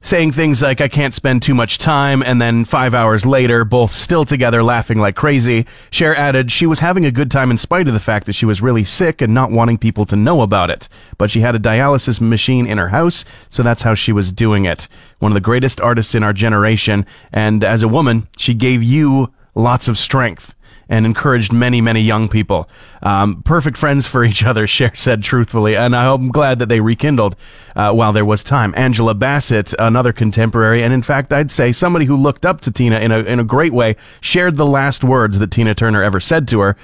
saying 0.00 0.32
things 0.32 0.62
like, 0.62 0.80
I 0.80 0.88
can't 0.88 1.14
spend 1.14 1.42
too 1.42 1.54
much 1.54 1.78
time, 1.78 2.22
and 2.22 2.40
then 2.40 2.64
five 2.64 2.94
hours 2.94 3.26
later, 3.26 3.64
both 3.64 3.92
still 3.92 4.24
together 4.24 4.62
laughing 4.62 4.98
like 4.98 5.16
crazy, 5.16 5.66
Cher 5.90 6.14
added 6.14 6.52
she 6.52 6.66
was 6.66 6.78
having 6.78 7.04
a 7.04 7.10
good 7.10 7.30
time 7.30 7.50
in 7.50 7.58
spite 7.58 7.88
of 7.88 7.94
the 7.94 8.00
fact 8.00 8.26
that 8.26 8.34
she 8.34 8.46
was 8.46 8.62
really 8.62 8.84
sick 8.84 9.20
and 9.20 9.34
not 9.34 9.50
wanting 9.50 9.78
people 9.78 10.06
to 10.06 10.14
know 10.14 10.42
about 10.42 10.70
it. 10.70 10.88
But 11.16 11.30
she 11.30 11.40
had 11.40 11.56
a 11.56 11.58
dialysis 11.58 12.20
machine 12.20 12.66
in 12.66 12.78
her 12.78 12.88
house, 12.88 13.24
so 13.48 13.62
that's 13.62 13.82
how 13.82 13.94
she 13.94 14.12
was 14.12 14.30
doing 14.30 14.66
it. 14.66 14.88
One 15.18 15.32
of 15.32 15.34
the 15.34 15.40
greatest 15.40 15.80
artists 15.80 16.14
in 16.14 16.22
our 16.22 16.32
generation, 16.32 17.04
and 17.32 17.64
as 17.64 17.82
a 17.82 17.88
woman, 17.88 18.28
she 18.36 18.54
gave 18.54 18.82
you 18.82 19.32
lots 19.54 19.88
of 19.88 19.98
strength 19.98 20.54
and 20.88 21.04
encouraged 21.04 21.52
many, 21.52 21.80
many 21.80 22.00
young 22.00 22.28
people. 22.28 22.68
Um, 23.02 23.42
perfect 23.42 23.76
friends 23.76 24.06
for 24.06 24.24
each 24.24 24.42
other, 24.42 24.66
Cher 24.78 24.94
said 24.94 25.22
truthfully, 25.22 25.76
and 25.76 25.94
I'm 25.94 26.28
glad 26.28 26.58
that 26.58 26.68
they 26.68 26.80
rekindled 26.80 27.36
uh, 27.76 27.92
while 27.92 28.12
there 28.12 28.24
was 28.24 28.42
time. 28.42 28.74
Angela 28.76 29.14
Bassett, 29.14 29.74
another 29.78 30.12
contemporary, 30.12 30.82
and 30.82 30.92
in 30.92 31.02
fact, 31.02 31.32
I'd 31.32 31.50
say 31.50 31.72
somebody 31.72 32.06
who 32.06 32.16
looked 32.16 32.46
up 32.46 32.60
to 32.62 32.70
Tina 32.70 32.98
in 32.98 33.12
a, 33.12 33.18
in 33.18 33.38
a 33.38 33.44
great 33.44 33.72
way, 33.72 33.96
shared 34.20 34.56
the 34.56 34.66
last 34.66 35.04
words 35.04 35.38
that 35.38 35.50
Tina 35.50 35.74
Turner 35.74 36.02
ever 36.02 36.20
said 36.20 36.48
to 36.48 36.60
her. 36.60 36.76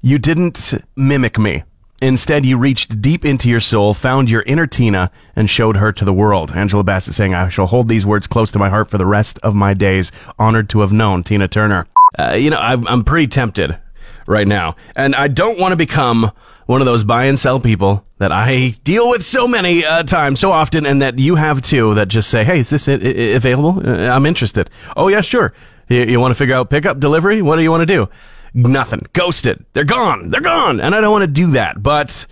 You 0.00 0.18
didn't 0.18 0.74
mimic 0.94 1.38
me. 1.38 1.64
Instead, 2.02 2.44
you 2.44 2.58
reached 2.58 3.00
deep 3.00 3.24
into 3.24 3.48
your 3.48 3.60
soul, 3.60 3.94
found 3.94 4.28
your 4.28 4.42
inner 4.42 4.66
Tina, 4.66 5.10
and 5.34 5.48
showed 5.48 5.78
her 5.78 5.92
to 5.92 6.04
the 6.04 6.12
world. 6.12 6.50
Angela 6.50 6.84
Bassett 6.84 7.14
saying, 7.14 7.34
I 7.34 7.48
shall 7.48 7.66
hold 7.66 7.88
these 7.88 8.04
words 8.04 8.26
close 8.26 8.50
to 8.50 8.58
my 8.58 8.68
heart 8.68 8.90
for 8.90 8.98
the 8.98 9.06
rest 9.06 9.38
of 9.42 9.54
my 9.54 9.72
days. 9.72 10.12
Honored 10.38 10.68
to 10.70 10.80
have 10.80 10.92
known 10.92 11.22
Tina 11.22 11.48
Turner. 11.48 11.86
Uh, 12.18 12.32
you 12.32 12.50
know, 12.50 12.58
I'm, 12.58 12.86
I'm 12.88 13.04
pretty 13.04 13.26
tempted 13.28 13.78
right 14.26 14.46
now. 14.46 14.76
And 14.96 15.14
I 15.14 15.28
don't 15.28 15.58
want 15.58 15.72
to 15.72 15.76
become 15.76 16.30
one 16.66 16.80
of 16.80 16.86
those 16.86 17.04
buy 17.04 17.26
and 17.26 17.38
sell 17.38 17.60
people 17.60 18.04
that 18.18 18.32
I 18.32 18.74
deal 18.82 19.08
with 19.08 19.24
so 19.24 19.46
many 19.46 19.84
uh, 19.84 20.02
times, 20.02 20.40
so 20.40 20.50
often, 20.50 20.84
and 20.84 21.00
that 21.00 21.18
you 21.18 21.36
have 21.36 21.62
too, 21.62 21.94
that 21.94 22.08
just 22.08 22.28
say, 22.28 22.44
hey, 22.44 22.60
is 22.60 22.70
this 22.70 22.88
available? 22.88 23.82
Uh, 23.86 24.08
I'm 24.08 24.26
interested. 24.26 24.68
Oh, 24.96 25.08
yeah, 25.08 25.20
sure. 25.20 25.52
You, 25.88 26.02
you 26.04 26.20
want 26.20 26.32
to 26.32 26.34
figure 26.34 26.54
out 26.54 26.70
pickup, 26.70 26.98
delivery? 26.98 27.42
What 27.42 27.56
do 27.56 27.62
you 27.62 27.70
want 27.70 27.82
to 27.82 27.86
do? 27.86 28.08
Nothing. 28.54 29.06
Ghosted. 29.12 29.64
They're 29.74 29.84
gone. 29.84 30.30
They're 30.30 30.40
gone. 30.40 30.80
And 30.80 30.94
I 30.94 31.00
don't 31.00 31.12
want 31.12 31.22
to 31.22 31.28
do 31.28 31.50
that, 31.52 31.82
but 31.82 32.26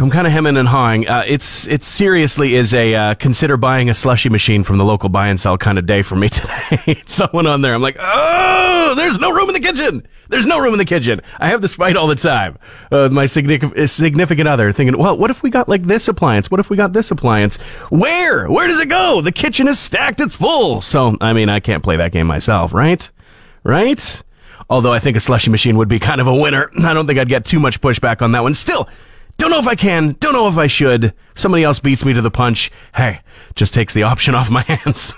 I'm 0.00 0.10
kind 0.10 0.28
of 0.28 0.32
hemming 0.32 0.56
and 0.56 0.68
hawing. 0.68 1.08
Uh, 1.08 1.24
it's 1.26 1.66
it 1.66 1.82
seriously 1.82 2.54
is 2.54 2.72
a 2.72 2.94
uh, 2.94 3.14
consider 3.14 3.56
buying 3.56 3.90
a 3.90 3.94
slushy 3.94 4.28
machine 4.28 4.62
from 4.62 4.78
the 4.78 4.84
local 4.84 5.08
buy 5.08 5.26
and 5.26 5.40
sell 5.40 5.58
kind 5.58 5.76
of 5.76 5.86
day 5.86 6.02
for 6.02 6.14
me 6.14 6.28
today. 6.28 7.02
Someone 7.04 7.48
on 7.48 7.62
there, 7.62 7.74
I'm 7.74 7.82
like, 7.82 7.96
oh, 7.98 8.94
there's 8.96 9.18
no 9.18 9.32
room 9.32 9.48
in 9.48 9.54
the 9.54 9.60
kitchen. 9.60 10.06
There's 10.28 10.46
no 10.46 10.60
room 10.60 10.72
in 10.72 10.78
the 10.78 10.84
kitchen. 10.84 11.20
I 11.40 11.48
have 11.48 11.62
this 11.62 11.74
fight 11.74 11.96
all 11.96 12.06
the 12.06 12.14
time 12.14 12.58
uh, 12.92 12.98
with 13.02 13.12
my 13.12 13.26
significant 13.26 13.90
significant 13.90 14.46
other, 14.46 14.70
thinking, 14.70 14.96
well, 14.96 15.18
what 15.18 15.32
if 15.32 15.42
we 15.42 15.50
got 15.50 15.68
like 15.68 15.82
this 15.82 16.06
appliance? 16.06 16.48
What 16.48 16.60
if 16.60 16.70
we 16.70 16.76
got 16.76 16.92
this 16.92 17.10
appliance? 17.10 17.56
Where? 17.90 18.48
Where 18.48 18.68
does 18.68 18.78
it 18.78 18.88
go? 18.88 19.20
The 19.20 19.32
kitchen 19.32 19.66
is 19.66 19.80
stacked. 19.80 20.20
It's 20.20 20.36
full. 20.36 20.80
So 20.80 21.16
I 21.20 21.32
mean, 21.32 21.48
I 21.48 21.58
can't 21.58 21.82
play 21.82 21.96
that 21.96 22.12
game 22.12 22.28
myself, 22.28 22.72
right? 22.72 23.10
Right? 23.64 24.22
Although 24.70 24.92
I 24.92 25.00
think 25.00 25.16
a 25.16 25.20
slushy 25.20 25.50
machine 25.50 25.76
would 25.76 25.88
be 25.88 25.98
kind 25.98 26.20
of 26.20 26.28
a 26.28 26.34
winner. 26.34 26.70
I 26.84 26.94
don't 26.94 27.08
think 27.08 27.18
I'd 27.18 27.28
get 27.28 27.44
too 27.44 27.58
much 27.58 27.80
pushback 27.80 28.22
on 28.22 28.32
that 28.32 28.42
one. 28.44 28.54
Still, 28.54 28.88
don't 29.38 29.50
know 29.50 29.58
if 29.60 29.66
I 29.68 29.74
can. 29.76 30.16
Don't 30.20 30.32
know 30.32 30.48
if 30.48 30.56
I 30.58 30.66
should. 30.66 31.14
Somebody 31.36 31.62
else 31.64 31.78
beats 31.78 32.04
me 32.04 32.12
to 32.12 32.20
the 32.20 32.30
punch. 32.30 32.70
Hey, 32.94 33.20
just 33.54 33.72
takes 33.72 33.94
the 33.94 34.02
option 34.02 34.34
off 34.34 34.50
my 34.50 34.62
hands. 34.66 35.14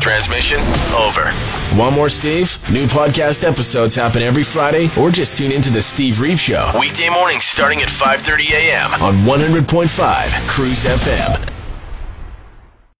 Transmission 0.00 0.58
over. 0.94 1.30
One 1.78 1.94
more 1.94 2.08
Steve? 2.08 2.56
New 2.70 2.86
podcast 2.86 3.48
episodes 3.48 3.94
happen 3.94 4.20
every 4.20 4.42
Friday, 4.42 4.88
or 4.98 5.10
just 5.10 5.38
tune 5.38 5.52
into 5.52 5.70
the 5.70 5.80
Steve 5.80 6.20
Reeve 6.20 6.40
Show 6.40 6.70
weekday 6.78 7.08
mornings 7.08 7.44
starting 7.44 7.80
at 7.80 7.88
5:30 7.88 8.50
a.m. 8.50 8.92
on 9.00 9.14
100.5 9.22 10.48
Cruz 10.48 10.84
FM. 10.84 11.48